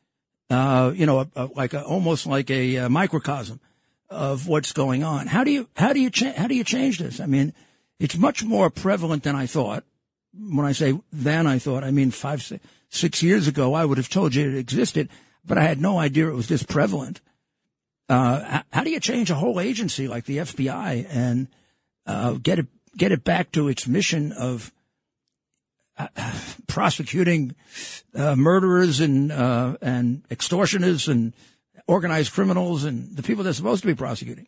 Uh, 0.48 0.92
you 0.94 1.06
know, 1.06 1.20
a, 1.20 1.28
a, 1.34 1.44
like 1.46 1.74
a, 1.74 1.82
almost 1.82 2.26
like 2.26 2.50
a, 2.50 2.76
a 2.76 2.88
microcosm 2.88 3.60
of 4.08 4.46
what's 4.46 4.72
going 4.72 5.02
on. 5.02 5.26
How 5.26 5.44
do 5.44 5.50
you 5.50 5.68
how 5.76 5.92
do 5.92 6.00
you 6.00 6.10
cha- 6.10 6.32
how 6.32 6.46
do 6.46 6.54
you 6.54 6.64
change 6.64 6.98
this? 6.98 7.20
I 7.20 7.26
mean, 7.26 7.52
it's 7.98 8.16
much 8.16 8.44
more 8.44 8.70
prevalent 8.70 9.22
than 9.22 9.36
I 9.36 9.46
thought. 9.46 9.84
When 10.38 10.66
I 10.66 10.72
say 10.72 10.98
than 11.12 11.46
I 11.46 11.58
thought, 11.58 11.84
I 11.84 11.90
mean 11.90 12.10
five 12.10 12.42
six 12.90 13.22
years 13.22 13.48
ago, 13.48 13.74
I 13.74 13.84
would 13.84 13.98
have 13.98 14.08
told 14.08 14.34
you 14.34 14.48
it 14.48 14.56
existed, 14.56 15.08
but 15.44 15.58
I 15.58 15.62
had 15.62 15.80
no 15.80 15.98
idea 15.98 16.28
it 16.28 16.34
was 16.34 16.48
this 16.48 16.62
prevalent. 16.62 17.20
Uh, 18.08 18.62
how 18.72 18.84
do 18.84 18.90
you 18.90 19.00
change 19.00 19.30
a 19.30 19.34
whole 19.34 19.58
agency 19.58 20.06
like 20.06 20.24
the 20.26 20.38
FBI 20.38 21.06
and 21.10 21.48
uh, 22.06 22.34
get 22.34 22.58
it 22.58 22.66
get 22.96 23.12
it 23.12 23.24
back 23.24 23.52
to 23.52 23.68
its 23.68 23.86
mission 23.86 24.32
of 24.32 24.72
uh, 25.98 26.08
prosecuting 26.66 27.54
uh, 28.14 28.36
murderers 28.36 29.00
and 29.00 29.32
uh, 29.32 29.76
and 29.80 30.22
extortionists 30.28 31.08
and 31.08 31.34
organized 31.88 32.32
criminals 32.32 32.84
and 32.84 33.16
the 33.16 33.22
people 33.22 33.44
they're 33.44 33.52
supposed 33.52 33.82
to 33.82 33.86
be 33.86 33.94
prosecuting? 33.94 34.46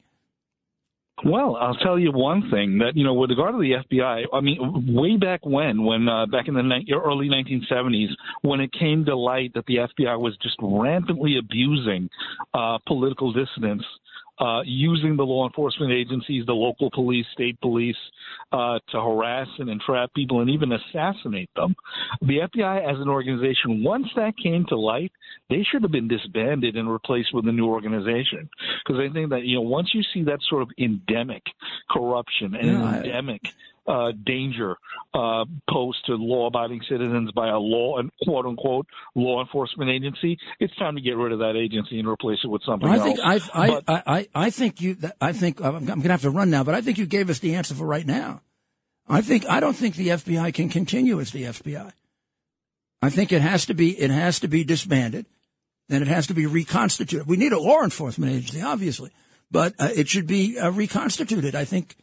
Well, 1.24 1.56
I'll 1.56 1.74
tell 1.74 1.98
you 1.98 2.12
one 2.12 2.48
thing 2.50 2.78
that 2.78 2.92
you 2.94 3.02
know 3.02 3.14
with 3.14 3.30
regard 3.30 3.54
to 3.54 3.58
the 3.58 3.72
FBI. 3.72 4.24
I 4.32 4.40
mean, 4.40 4.94
way 4.94 5.16
back 5.16 5.44
when, 5.44 5.84
when 5.84 6.08
uh, 6.08 6.26
back 6.26 6.46
in 6.46 6.54
the 6.54 6.62
ni- 6.62 6.86
early 6.92 7.28
1970s, 7.28 8.10
when 8.42 8.60
it 8.60 8.72
came 8.72 9.04
to 9.06 9.16
light 9.16 9.52
that 9.54 9.66
the 9.66 9.76
FBI 9.76 10.18
was 10.18 10.36
just 10.42 10.56
rampantly 10.62 11.36
abusing 11.38 12.08
uh, 12.54 12.78
political 12.86 13.32
dissidents 13.32 13.84
uh, 14.40 14.62
using 14.64 15.16
the 15.16 15.22
law 15.22 15.46
enforcement 15.46 15.92
agencies, 15.92 16.44
the 16.46 16.52
local 16.52 16.90
police, 16.90 17.26
state 17.32 17.60
police, 17.60 17.96
uh, 18.52 18.78
to 18.90 19.00
harass 19.00 19.48
and 19.58 19.68
entrap 19.68 20.12
people 20.14 20.40
and 20.40 20.50
even 20.50 20.72
assassinate 20.72 21.50
them. 21.56 21.74
The 22.22 22.38
FBI, 22.38 22.90
as 22.90 23.00
an 23.00 23.08
organization, 23.08 23.82
once 23.82 24.06
that 24.16 24.34
came 24.36 24.64
to 24.66 24.76
light, 24.76 25.12
they 25.50 25.64
should 25.70 25.82
have 25.82 25.92
been 25.92 26.08
disbanded 26.08 26.76
and 26.76 26.90
replaced 26.90 27.34
with 27.34 27.48
a 27.48 27.52
new 27.52 27.66
organization. 27.66 28.48
Because 28.84 29.00
I 29.00 29.12
think 29.12 29.30
that 29.30 29.42
you 29.44 29.56
know, 29.56 29.62
once 29.62 29.90
you 29.92 30.02
see 30.14 30.22
that 30.24 30.38
sort 30.48 30.62
of 30.62 30.70
endemic 30.78 31.42
corruption 31.90 32.54
and 32.54 32.66
yeah, 32.66 32.96
endemic 32.96 33.42
uh, 33.88 34.12
danger 34.24 34.76
uh, 35.14 35.44
posed 35.70 36.04
to 36.06 36.14
law-abiding 36.14 36.82
citizens 36.88 37.30
by 37.32 37.48
a 37.48 37.58
law 37.58 37.96
and 37.98 38.10
quote 38.22 38.46
unquote 38.46 38.86
law 39.14 39.40
enforcement 39.40 39.90
agency, 39.90 40.38
it's 40.60 40.74
time 40.76 40.94
to 40.94 41.00
get 41.00 41.16
rid 41.16 41.32
of 41.32 41.38
that 41.38 41.56
agency 41.56 41.98
and 41.98 42.06
replace 42.06 42.38
it 42.44 42.48
with 42.48 42.62
something 42.64 42.88
I 42.88 42.98
think 42.98 43.18
else. 43.18 43.48
I, 43.54 43.68
I, 43.68 43.82
I, 43.88 44.02
I, 44.06 44.28
I 44.34 44.50
think 44.50 44.80
you. 44.80 44.96
I 45.20 45.32
think 45.32 45.60
I'm 45.60 45.84
going 45.84 46.02
to 46.02 46.08
have 46.08 46.22
to 46.22 46.30
run 46.30 46.50
now, 46.50 46.64
but 46.64 46.74
I 46.74 46.82
think 46.82 46.98
you 46.98 47.06
gave 47.06 47.30
us 47.30 47.38
the 47.38 47.54
answer 47.54 47.74
for 47.74 47.86
right 47.86 48.06
now. 48.06 48.42
I 49.08 49.22
think 49.22 49.48
I 49.48 49.60
don't 49.60 49.74
think 49.74 49.94
the 49.94 50.08
FBI 50.08 50.52
can 50.52 50.68
continue 50.68 51.18
as 51.20 51.30
the 51.30 51.44
FBI. 51.44 51.92
I 53.00 53.10
think 53.10 53.32
it 53.32 53.40
has 53.40 53.66
to 53.66 53.74
be 53.74 53.98
it 53.98 54.10
has 54.10 54.40
to 54.40 54.48
be 54.48 54.64
disbanded, 54.64 55.26
and 55.88 56.02
it 56.02 56.08
has 56.08 56.26
to 56.26 56.34
be 56.34 56.46
reconstituted. 56.46 57.26
We 57.26 57.38
need 57.38 57.52
a 57.52 57.58
law 57.58 57.82
enforcement 57.82 58.32
agency, 58.32 58.60
obviously, 58.60 59.10
but 59.50 59.74
uh, 59.78 59.88
it 59.94 60.08
should 60.08 60.26
be 60.26 60.58
uh, 60.58 60.70
reconstituted. 60.70 61.54
I 61.54 61.64
think 61.64 61.96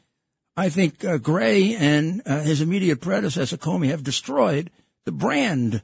I 0.57 0.69
think 0.69 1.03
uh, 1.03 1.19
Wray 1.19 1.75
and 1.75 2.21
uh, 2.25 2.41
his 2.41 2.61
immediate 2.61 3.01
predecessor 3.01 3.57
Comey 3.57 3.89
have 3.89 4.03
destroyed 4.03 4.71
the 5.03 5.11
brand, 5.11 5.81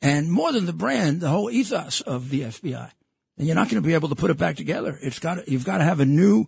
and 0.00 0.30
more 0.30 0.52
than 0.52 0.66
the 0.66 0.72
brand, 0.72 1.20
the 1.20 1.28
whole 1.28 1.50
ethos 1.50 2.00
of 2.02 2.28
the 2.28 2.42
FBI. 2.42 2.90
And 3.38 3.46
you're 3.46 3.56
not 3.56 3.70
going 3.70 3.82
to 3.82 3.86
be 3.86 3.94
able 3.94 4.10
to 4.10 4.14
put 4.14 4.30
it 4.30 4.36
back 4.36 4.56
together. 4.56 4.98
It's 5.00 5.18
got 5.18 5.48
you've 5.48 5.64
got 5.64 5.78
to 5.78 5.84
have 5.84 6.00
a 6.00 6.06
new 6.06 6.46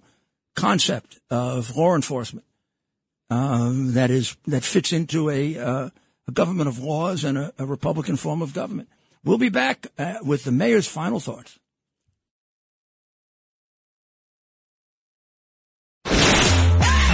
concept 0.55 1.19
of 1.31 1.75
law 1.75 1.95
enforcement 1.95 2.45
um, 3.31 3.95
that 3.95 4.11
is 4.11 4.37
that 4.47 4.65
fits 4.65 4.93
into 4.93 5.31
a, 5.31 5.59
uh, 5.59 5.91
a 6.29 6.33
government 6.33 6.69
of 6.69 6.79
laws 6.79 7.25
and 7.25 7.39
a, 7.39 7.53
a, 7.59 7.67
Republican 7.67 8.17
form 8.17 8.43
of 8.43 8.53
government. 8.53 8.89
We'll 9.25 9.39
be 9.39 9.49
back 9.49 9.87
uh, 9.99 10.17
with 10.23 10.45
the 10.45 10.53
mayor's 10.53 10.87
final 10.87 11.21
thoughts. 11.21 11.59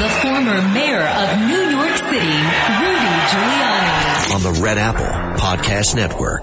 The 0.01 0.09
former 0.09 0.63
mayor 0.73 1.03
of 1.03 1.39
New 1.47 1.77
York 1.77 1.95
City, 1.99 2.37
Rudy 2.81 3.13
Giuliani. 3.29 4.35
On 4.35 4.43
the 4.43 4.61
Red 4.63 4.79
Apple 4.79 5.39
Podcast 5.39 5.95
Network. 5.95 6.43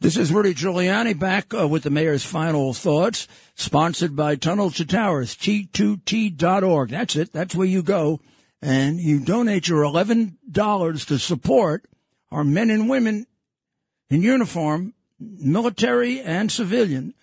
This 0.00 0.16
is 0.16 0.32
Rudy 0.32 0.54
Giuliani 0.54 1.16
back 1.16 1.54
uh, 1.54 1.68
with 1.68 1.84
the 1.84 1.90
mayor's 1.90 2.24
final 2.24 2.74
thoughts, 2.74 3.28
sponsored 3.54 4.16
by 4.16 4.34
Tunnel 4.34 4.72
to 4.72 4.84
Towers, 4.84 5.36
T2T.org. 5.36 6.90
That's 6.90 7.14
it. 7.14 7.32
That's 7.32 7.54
where 7.54 7.68
you 7.68 7.84
go 7.84 8.18
and 8.60 8.98
you 8.98 9.20
donate 9.20 9.68
your 9.68 9.84
$11 9.84 11.06
to 11.06 11.18
support 11.18 11.84
our 12.32 12.42
men 12.42 12.70
and 12.70 12.88
women 12.90 13.28
in 14.10 14.22
uniform, 14.22 14.94
military 15.20 16.20
and 16.20 16.50
civilian, 16.50 17.14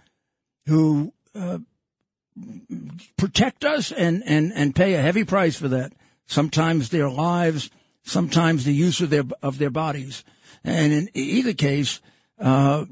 who 0.65 1.11
uh, 1.37 1.57
protect 3.17 3.63
us 3.65 3.91
and, 3.91 4.23
and, 4.25 4.51
and 4.53 4.75
pay 4.75 4.93
a 4.93 5.01
heavy 5.01 5.23
price 5.23 5.55
for 5.55 5.67
that. 5.69 5.93
Sometimes 6.25 6.89
their 6.89 7.09
lives, 7.09 7.69
sometimes 8.03 8.65
the 8.65 8.73
use 8.73 9.01
of 9.01 9.09
their 9.09 9.23
of 9.41 9.57
their 9.57 9.69
bodies. 9.69 10.23
And 10.63 10.91
in 10.91 11.09
either 11.13 11.53
case, 11.53 12.01
uh, 12.39 12.85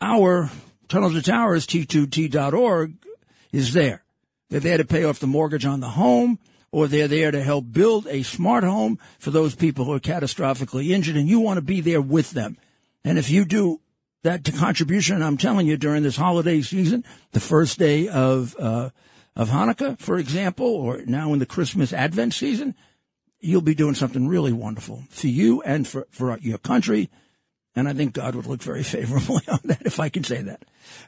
our 0.00 0.50
Tunnel 0.88 1.10
to 1.10 1.22
Towers, 1.22 1.66
T2T.org, 1.66 2.94
is 3.52 3.72
there. 3.72 4.04
They're 4.48 4.60
there 4.60 4.78
to 4.78 4.84
pay 4.84 5.02
off 5.02 5.18
the 5.18 5.26
mortgage 5.26 5.66
on 5.66 5.80
the 5.80 5.90
home, 5.90 6.38
or 6.70 6.86
they're 6.86 7.08
there 7.08 7.32
to 7.32 7.42
help 7.42 7.72
build 7.72 8.06
a 8.06 8.22
smart 8.22 8.62
home 8.62 9.00
for 9.18 9.32
those 9.32 9.56
people 9.56 9.84
who 9.84 9.92
are 9.92 10.00
catastrophically 10.00 10.90
injured, 10.90 11.16
and 11.16 11.28
you 11.28 11.40
want 11.40 11.56
to 11.56 11.62
be 11.62 11.80
there 11.80 12.00
with 12.00 12.30
them. 12.30 12.56
And 13.04 13.18
if 13.18 13.30
you 13.30 13.44
do 13.44 13.80
that 14.22 14.44
contribution, 14.56 15.22
I'm 15.22 15.36
telling 15.36 15.66
you, 15.66 15.76
during 15.76 16.02
this 16.02 16.16
holiday 16.16 16.62
season, 16.62 17.04
the 17.32 17.40
first 17.40 17.78
day 17.78 18.08
of 18.08 18.56
uh, 18.58 18.90
of 19.36 19.50
Hanukkah, 19.50 19.98
for 19.98 20.18
example, 20.18 20.66
or 20.66 21.02
now 21.06 21.32
in 21.32 21.38
the 21.38 21.46
Christmas 21.46 21.92
Advent 21.92 22.32
season, 22.32 22.74
you'll 23.38 23.60
be 23.60 23.74
doing 23.74 23.94
something 23.94 24.26
really 24.26 24.52
wonderful 24.52 25.04
for 25.10 25.26
you 25.26 25.62
and 25.62 25.86
for, 25.86 26.06
for 26.10 26.38
your 26.38 26.58
country. 26.58 27.10
And 27.76 27.86
I 27.86 27.92
think 27.92 28.14
God 28.14 28.34
would 28.34 28.46
look 28.46 28.62
very 28.62 28.82
favorably 28.96 29.42
on 29.48 29.60
that, 29.64 29.82
if 29.82 30.00
I 30.00 30.08
can 30.08 30.24
say 30.24 30.42
that. 30.42 30.62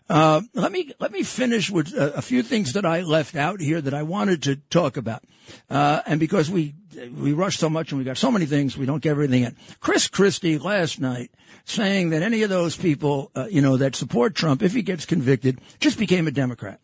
Uh, 0.09 0.43
let 0.55 0.71
me 0.71 0.93
let 1.01 1.11
me 1.11 1.23
finish 1.23 1.71
with 1.71 1.95
a, 1.95 2.16
a, 2.16 2.23
few 2.23 2.43
things 2.43 2.75
that 2.75 2.85
I 2.85 3.01
left 3.01 3.35
out 3.35 3.61
here 3.61 3.81
that 3.81 3.95
I 3.95 4.03
wanted 4.03 4.43
to 4.45 4.57
talk 4.57 4.97
about. 4.97 5.25
Uh, 5.71 6.03
and 6.07 6.21
because 6.21 6.51
we 6.51 6.75
we 7.16 7.33
rush 7.33 7.57
so 7.57 7.71
much 7.71 7.91
and 7.91 7.99
we 7.99 8.05
got 8.05 8.16
so 8.16 8.31
many 8.31 8.47
things, 8.47 8.77
we 8.77 8.87
don't 8.87 9.03
get 9.03 9.11
everything 9.11 9.45
in. 9.45 9.57
Chris 9.81 10.09
Christie 10.09 10.59
last 10.59 11.01
night 11.01 11.31
saying 11.64 12.11
that 12.11 12.23
any 12.23 12.43
of 12.43 12.51
those 12.51 12.77
people, 12.77 13.31
uh, 13.35 13.47
you 13.51 13.61
know, 13.61 13.77
that 13.77 13.95
support 13.95 14.35
Trump, 14.35 14.62
if 14.62 14.75
he 14.75 14.83
gets 14.83 15.07
convicted, 15.07 15.61
just 15.81 15.99
became 15.99 16.27
a 16.27 16.31
Democrat 16.31 16.81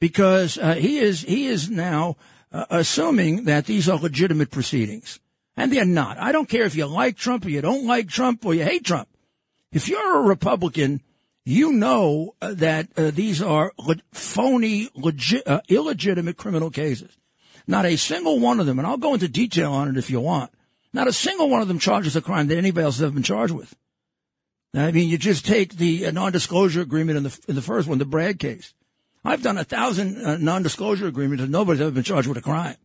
because 0.00 0.58
uh, 0.58 0.74
he 0.74 0.98
is 0.98 1.22
he 1.22 1.46
is 1.46 1.70
now 1.70 2.16
uh, 2.52 2.66
assuming 2.70 3.44
that 3.44 3.66
these 3.66 3.88
are 3.88 3.98
legitimate 3.98 4.50
proceedings, 4.50 5.20
and 5.56 5.72
they're 5.72 5.84
not. 5.84 6.18
I 6.18 6.32
don't 6.32 6.48
care 6.48 6.64
if 6.64 6.76
you 6.76 6.86
like 6.86 7.16
Trump 7.16 7.44
or 7.44 7.50
you 7.50 7.60
don't 7.60 7.86
like 7.86 8.08
Trump 8.08 8.44
or 8.44 8.54
you 8.54 8.64
hate 8.64 8.84
Trump. 8.84 9.08
If 9.72 9.88
you're 9.88 10.18
a 10.18 10.22
Republican, 10.22 11.02
you 11.44 11.72
know 11.72 12.34
uh, 12.40 12.54
that 12.54 12.88
uh, 12.96 13.10
these 13.10 13.42
are 13.42 13.72
le- 13.78 13.96
phony, 14.12 14.88
legit, 14.94 15.46
uh, 15.46 15.60
illegitimate 15.68 16.36
criminal 16.36 16.70
cases. 16.70 17.16
Not 17.66 17.84
a 17.84 17.96
single 17.96 18.38
one 18.38 18.60
of 18.60 18.66
them, 18.66 18.78
and 18.78 18.86
I'll 18.86 18.96
go 18.96 19.14
into 19.14 19.28
detail 19.28 19.72
on 19.72 19.88
it 19.88 19.98
if 19.98 20.08
you 20.08 20.20
want. 20.20 20.50
Not 20.92 21.08
a 21.08 21.12
single 21.12 21.50
one 21.50 21.60
of 21.60 21.68
them 21.68 21.78
charges 21.78 22.16
a 22.16 22.22
crime 22.22 22.46
that 22.46 22.56
anybody 22.56 22.84
else 22.84 22.96
has 22.96 23.04
ever 23.04 23.12
been 23.12 23.22
charged 23.22 23.52
with. 23.54 23.74
I 24.74 24.90
mean, 24.90 25.08
you 25.08 25.18
just 25.18 25.46
take 25.46 25.76
the 25.76 26.06
uh, 26.06 26.10
non-disclosure 26.10 26.80
agreement 26.80 27.18
in 27.18 27.22
the 27.24 27.38
in 27.48 27.54
the 27.54 27.62
first 27.62 27.88
one, 27.88 27.98
the 27.98 28.04
Bragg 28.04 28.38
case. 28.38 28.74
I've 29.24 29.42
done 29.42 29.58
a 29.58 29.64
thousand 29.64 30.24
uh, 30.24 30.36
non-disclosure 30.36 31.06
agreements 31.06 31.42
and 31.42 31.52
nobody's 31.52 31.80
ever 31.80 31.90
been 31.90 32.02
charged 32.02 32.28
with 32.28 32.38
a 32.38 32.42
crime. 32.42 32.76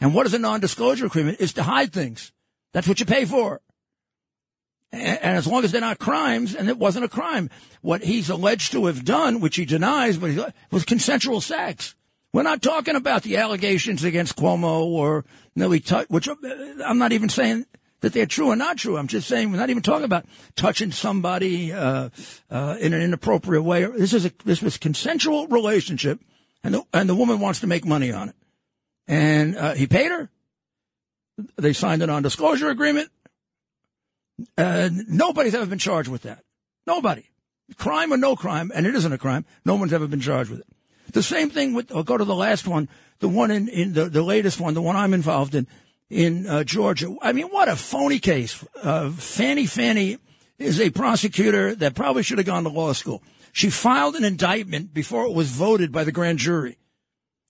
And 0.00 0.14
what 0.14 0.26
is 0.26 0.34
a 0.34 0.38
non-disclosure 0.38 1.06
agreement? 1.06 1.40
Is 1.40 1.54
to 1.54 1.62
hide 1.62 1.92
things. 1.92 2.32
That's 2.72 2.88
what 2.88 3.00
you 3.00 3.06
pay 3.06 3.24
for. 3.24 3.60
And, 4.90 5.18
as 5.36 5.46
long 5.46 5.64
as 5.64 5.72
they're 5.72 5.80
not 5.80 5.98
crimes, 5.98 6.54
and 6.54 6.68
it 6.68 6.78
wasn't 6.78 7.04
a 7.04 7.08
crime, 7.08 7.50
what 7.82 8.02
he's 8.02 8.30
alleged 8.30 8.72
to 8.72 8.86
have 8.86 9.04
done, 9.04 9.40
which 9.40 9.56
he 9.56 9.64
denies, 9.64 10.16
but 10.16 10.30
he, 10.30 10.42
was 10.70 10.84
consensual 10.84 11.40
sex. 11.40 11.94
We're 12.32 12.42
not 12.42 12.62
talking 12.62 12.96
about 12.96 13.22
the 13.22 13.36
allegations 13.36 14.04
against 14.04 14.36
Cuomo 14.36 14.84
or 14.84 15.24
Nellie 15.56 15.80
Tut, 15.80 16.10
which 16.10 16.28
uh, 16.28 16.34
I'm 16.84 16.98
not 16.98 17.12
even 17.12 17.28
saying 17.28 17.66
that 18.00 18.12
they're 18.12 18.26
true 18.26 18.48
or 18.48 18.56
not 18.56 18.76
true. 18.76 18.96
I'm 18.96 19.08
just 19.08 19.28
saying 19.28 19.50
we're 19.50 19.58
not 19.58 19.70
even 19.70 19.82
talking 19.82 20.04
about 20.04 20.26
touching 20.54 20.92
somebody 20.92 21.72
uh, 21.72 22.10
uh, 22.50 22.76
in 22.80 22.92
an 22.92 23.02
inappropriate 23.02 23.64
way. 23.64 23.84
This 23.84 24.12
is 24.12 24.26
a 24.26 24.32
this 24.44 24.62
was 24.62 24.76
consensual 24.76 25.48
relationship, 25.48 26.20
and 26.62 26.74
the 26.74 26.82
and 26.92 27.08
the 27.08 27.14
woman 27.14 27.40
wants 27.40 27.60
to 27.60 27.66
make 27.66 27.84
money 27.84 28.12
on 28.12 28.28
it, 28.28 28.34
and 29.06 29.56
uh, 29.56 29.74
he 29.74 29.86
paid 29.86 30.10
her. 30.10 30.30
They 31.56 31.72
signed 31.72 32.02
a 32.02 32.06
non-disclosure 32.06 32.68
agreement. 32.68 33.10
Nobody's 34.56 35.54
ever 35.54 35.66
been 35.66 35.78
charged 35.78 36.08
with 36.08 36.22
that. 36.22 36.44
Nobody, 36.86 37.24
crime 37.76 38.12
or 38.12 38.16
no 38.16 38.36
crime, 38.36 38.72
and 38.74 38.86
it 38.86 38.94
isn't 38.94 39.12
a 39.12 39.18
crime. 39.18 39.44
No 39.64 39.76
one's 39.76 39.92
ever 39.92 40.06
been 40.06 40.20
charged 40.20 40.50
with 40.50 40.60
it. 40.60 40.66
The 41.12 41.22
same 41.22 41.50
thing 41.50 41.74
with. 41.74 41.94
I'll 41.94 42.02
go 42.02 42.16
to 42.16 42.24
the 42.24 42.34
last 42.34 42.66
one, 42.66 42.88
the 43.20 43.28
one 43.28 43.50
in, 43.50 43.68
in 43.68 43.92
the, 43.94 44.06
the 44.06 44.22
latest 44.22 44.60
one, 44.60 44.74
the 44.74 44.82
one 44.82 44.96
I'm 44.96 45.14
involved 45.14 45.54
in 45.54 45.66
in 46.10 46.46
uh, 46.46 46.64
Georgia. 46.64 47.14
I 47.22 47.32
mean, 47.32 47.48
what 47.48 47.68
a 47.68 47.76
phony 47.76 48.18
case. 48.18 48.64
Uh, 48.82 49.10
Fani 49.10 49.66
Fani 49.66 50.18
is 50.58 50.80
a 50.80 50.90
prosecutor 50.90 51.74
that 51.76 51.94
probably 51.94 52.22
should 52.22 52.38
have 52.38 52.46
gone 52.46 52.64
to 52.64 52.68
law 52.70 52.92
school. 52.92 53.22
She 53.52 53.70
filed 53.70 54.16
an 54.16 54.24
indictment 54.24 54.92
before 54.92 55.24
it 55.24 55.32
was 55.32 55.50
voted 55.50 55.92
by 55.92 56.04
the 56.04 56.12
grand 56.12 56.38
jury. 56.38 56.78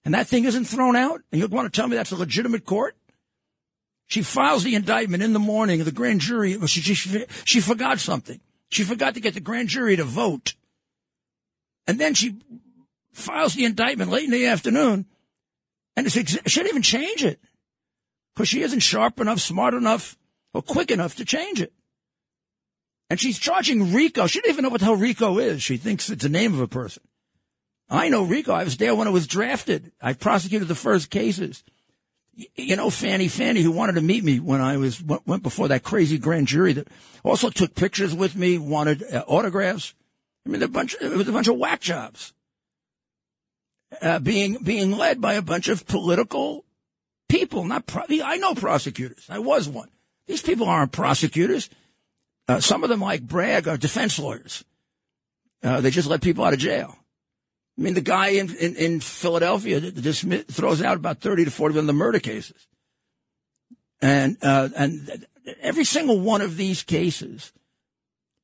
And 0.05 0.15
that 0.15 0.27
thing 0.27 0.45
isn't 0.45 0.65
thrown 0.65 0.97
out? 0.97 1.21
And 1.33 1.41
you 1.41 1.47
want 1.49 1.73
to 1.73 1.77
tell 1.77 1.89
me 1.89 1.97
that's 1.97 2.13
a 2.13 2.17
legitimate 2.17 2.65
court? 2.65 2.97
She 4.09 4.23
files 4.23 4.65
the 4.65 4.75
indictment 4.75 5.23
in 5.23 5.35
the 5.35 5.39
morning. 5.39 5.85
The 5.85 5.93
grand 5.93 6.21
jury, 6.21 6.59
she, 6.67 6.81
she, 6.81 7.27
she 7.45 7.61
forgot 7.61 8.01
something. 8.01 8.41
She 8.71 8.83
forgot 8.83 9.15
to 9.15 9.21
get 9.21 9.35
the 9.35 9.41
grand 9.41 9.69
jury 9.69 9.97
to 9.97 10.05
vote. 10.05 10.55
And 11.87 11.99
then 12.01 12.15
she 12.15 12.37
files 13.13 13.55
the 13.55 13.65
indictment 13.65 14.11
late 14.11 14.25
in 14.25 14.31
the 14.31 14.47
afternoon. 14.47 15.07
And 15.95 16.07
it's, 16.07 16.15
she 16.15 16.61
didn't 16.61 16.69
even 16.69 16.83
change 16.83 17.23
it 17.23 17.39
because 18.35 18.49
she 18.49 18.63
isn't 18.63 18.81
sharp 18.81 19.21
enough, 19.21 19.41
smart 19.41 19.75
enough, 19.75 20.17
or 20.55 20.63
quick 20.63 20.91
enough 20.91 21.17
to 21.17 21.25
change 21.25 21.61
it. 21.61 21.73
And 23.11 23.21
she's 23.21 23.39
charging 23.39 23.93
RICO. 23.93 24.27
She 24.27 24.41
doesn't 24.41 24.53
even 24.53 24.63
know 24.63 24.69
what 24.71 24.81
the 24.81 24.87
hell 24.87 24.97
RICO 24.97 25.39
is. 25.39 25.63
She 25.63 25.77
thinks 25.77 26.09
it's 26.09 26.23
the 26.23 26.29
name 26.29 26.55
of 26.55 26.61
a 26.61 26.69
person. 26.69 27.03
I 27.91 28.09
know 28.09 28.23
RICO. 28.23 28.53
I 28.53 28.65
was 28.65 28.77
there 28.77 28.95
when 28.95 29.09
it 29.09 29.13
was 29.13 29.27
drafted. 29.27 29.93
I 30.01 30.13
prosecuted 30.13 30.69
the 30.69 30.75
first 30.75 31.11
cases. 31.11 31.65
You 32.55 32.77
know, 32.77 32.89
Fani 32.89 33.27
Fani, 33.27 33.63
who 33.63 33.73
wanted 33.73 33.95
to 33.95 34.01
meet 34.01 34.23
me 34.23 34.39
when 34.39 34.61
I 34.61 34.77
was 34.77 35.03
went 35.03 35.43
before 35.43 35.69
that 35.69 35.83
crazy 35.83 36.19
grand 36.19 36.47
jury 36.47 36.73
that 36.75 36.87
also 37.25 37.51
took 37.51 37.75
pictures 37.75 38.15
with 38.15 38.37
me, 38.37 38.59
wanted 38.59 39.03
uh, 39.03 39.25
autographs. 39.27 39.95
I 40.47 40.51
mean, 40.51 40.63
a 40.63 40.69
bunch. 40.69 40.95
It 41.01 41.17
was 41.17 41.29
a 41.29 41.33
bunch 41.33 41.49
of 41.49 41.57
whack 41.57 41.81
jobs. 41.81 42.33
Uh, 44.01 44.21
being 44.21 44.59
being 44.63 44.93
led 44.93 45.21
by 45.21 45.35
a 45.35 45.43
bunch 45.43 45.69
of 45.69 45.85
political 45.87 46.65
people, 47.29 47.65
not 47.65 47.87
pro- 47.87 48.05
I 48.09 48.37
know 48.37 48.55
prosecutors. 48.55 49.27
I 49.29 49.41
was 49.41 49.69
one. 49.69 49.89
These 50.29 50.43
people 50.43 50.69
aren't 50.69 50.93
prosecutors. 50.93 51.69
Uh, 52.47 52.61
some 52.61 52.85
of 52.85 52.89
them, 52.89 53.01
like 53.01 53.23
Bragg, 53.23 53.67
are 53.67 53.77
defense 53.77 54.19
lawyers. 54.19 54.65
Uh, 55.63 55.81
they 55.81 55.91
just 55.91 56.09
let 56.09 56.23
people 56.23 56.45
out 56.45 56.53
of 56.53 56.59
jail. 56.61 56.97
I 57.79 57.81
mean, 57.81 57.95
the 57.95 58.01
guy 58.01 58.29
in, 58.31 58.55
in, 58.57 58.75
in 58.75 59.01
Philadelphia 59.01 59.81
just 59.81 60.23
throws 60.51 60.83
out 60.83 60.97
about 60.97 61.21
30 61.21 61.45
to 61.45 61.51
40 61.51 61.79
of 61.79 61.87
the 61.87 61.93
murder 61.93 62.19
cases. 62.19 62.67
And, 64.03 64.37
uh, 64.43 64.69
and 64.77 65.27
every 65.61 65.85
single 65.85 66.19
one 66.19 66.41
of 66.41 66.57
these 66.57 66.83
cases 66.83 67.53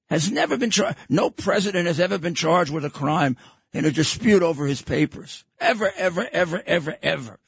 has 0.09 0.31
never 0.31 0.57
been 0.57 0.71
charged. 0.71 0.99
No 1.09 1.31
president 1.31 1.89
has 1.89 1.99
ever 1.99 2.19
been 2.19 2.35
charged 2.35 2.73
with 2.73 2.85
a 2.85 2.91
crime 2.91 3.37
in 3.73 3.85
a 3.85 3.91
dispute 3.91 4.43
over 4.43 4.67
his 4.67 4.83
papers. 4.83 5.45
Ever, 5.59 5.93
ever, 5.97 6.29
ever, 6.31 6.63
ever, 6.65 6.97
ever. 7.03 7.41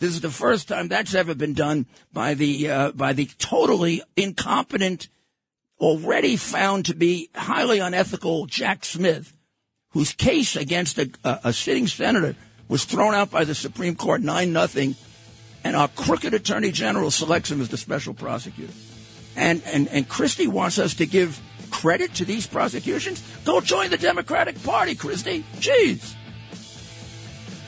This 0.00 0.10
is 0.10 0.20
the 0.22 0.30
first 0.30 0.68
time 0.68 0.88
that's 0.88 1.14
ever 1.14 1.34
been 1.34 1.54
done 1.54 1.86
by 2.12 2.34
the 2.34 2.70
uh, 2.70 2.92
by 2.92 3.12
the 3.12 3.26
totally 3.38 4.02
incompetent, 4.16 5.08
already 5.78 6.36
found 6.36 6.86
to 6.86 6.94
be 6.94 7.30
highly 7.34 7.78
unethical 7.78 8.46
Jack 8.46 8.84
Smith, 8.84 9.34
whose 9.94 10.12
case 10.12 10.56
against 10.56 10.98
a, 10.98 11.08
a, 11.24 11.40
a 11.44 11.52
sitting 11.52 11.86
senator 11.86 12.36
was 12.68 12.84
thrown 12.84 13.14
out 13.14 13.30
by 13.30 13.44
the 13.44 13.54
Supreme 13.54 13.94
Court 13.94 14.20
nine 14.20 14.52
nothing, 14.52 14.96
and 15.62 15.74
our 15.74 15.88
crooked 15.88 16.34
Attorney 16.34 16.72
General 16.72 17.10
selects 17.10 17.50
him 17.50 17.60
as 17.60 17.68
the 17.68 17.76
special 17.76 18.12
prosecutor. 18.12 18.72
And 19.36 19.62
and 19.64 19.88
and 19.88 20.08
Christie 20.08 20.48
wants 20.48 20.78
us 20.78 20.94
to 20.94 21.06
give 21.06 21.40
credit 21.70 22.14
to 22.14 22.24
these 22.24 22.46
prosecutions. 22.46 23.22
Go 23.44 23.60
join 23.60 23.90
the 23.90 23.96
Democratic 23.96 24.62
Party, 24.62 24.94
Christie. 24.94 25.44
Jeez. 25.56 26.14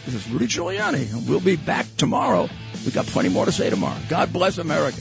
This 0.04 0.14
is 0.14 0.28
Rudy 0.30 0.46
Giuliani, 0.46 1.12
and 1.12 1.28
we'll 1.28 1.40
be 1.40 1.56
back 1.56 1.86
tomorrow. 1.96 2.48
We've 2.84 2.94
got 2.94 3.06
plenty 3.06 3.28
more 3.28 3.44
to 3.44 3.52
say 3.52 3.70
tomorrow. 3.70 3.98
God 4.08 4.32
bless 4.32 4.58
America. 4.58 5.00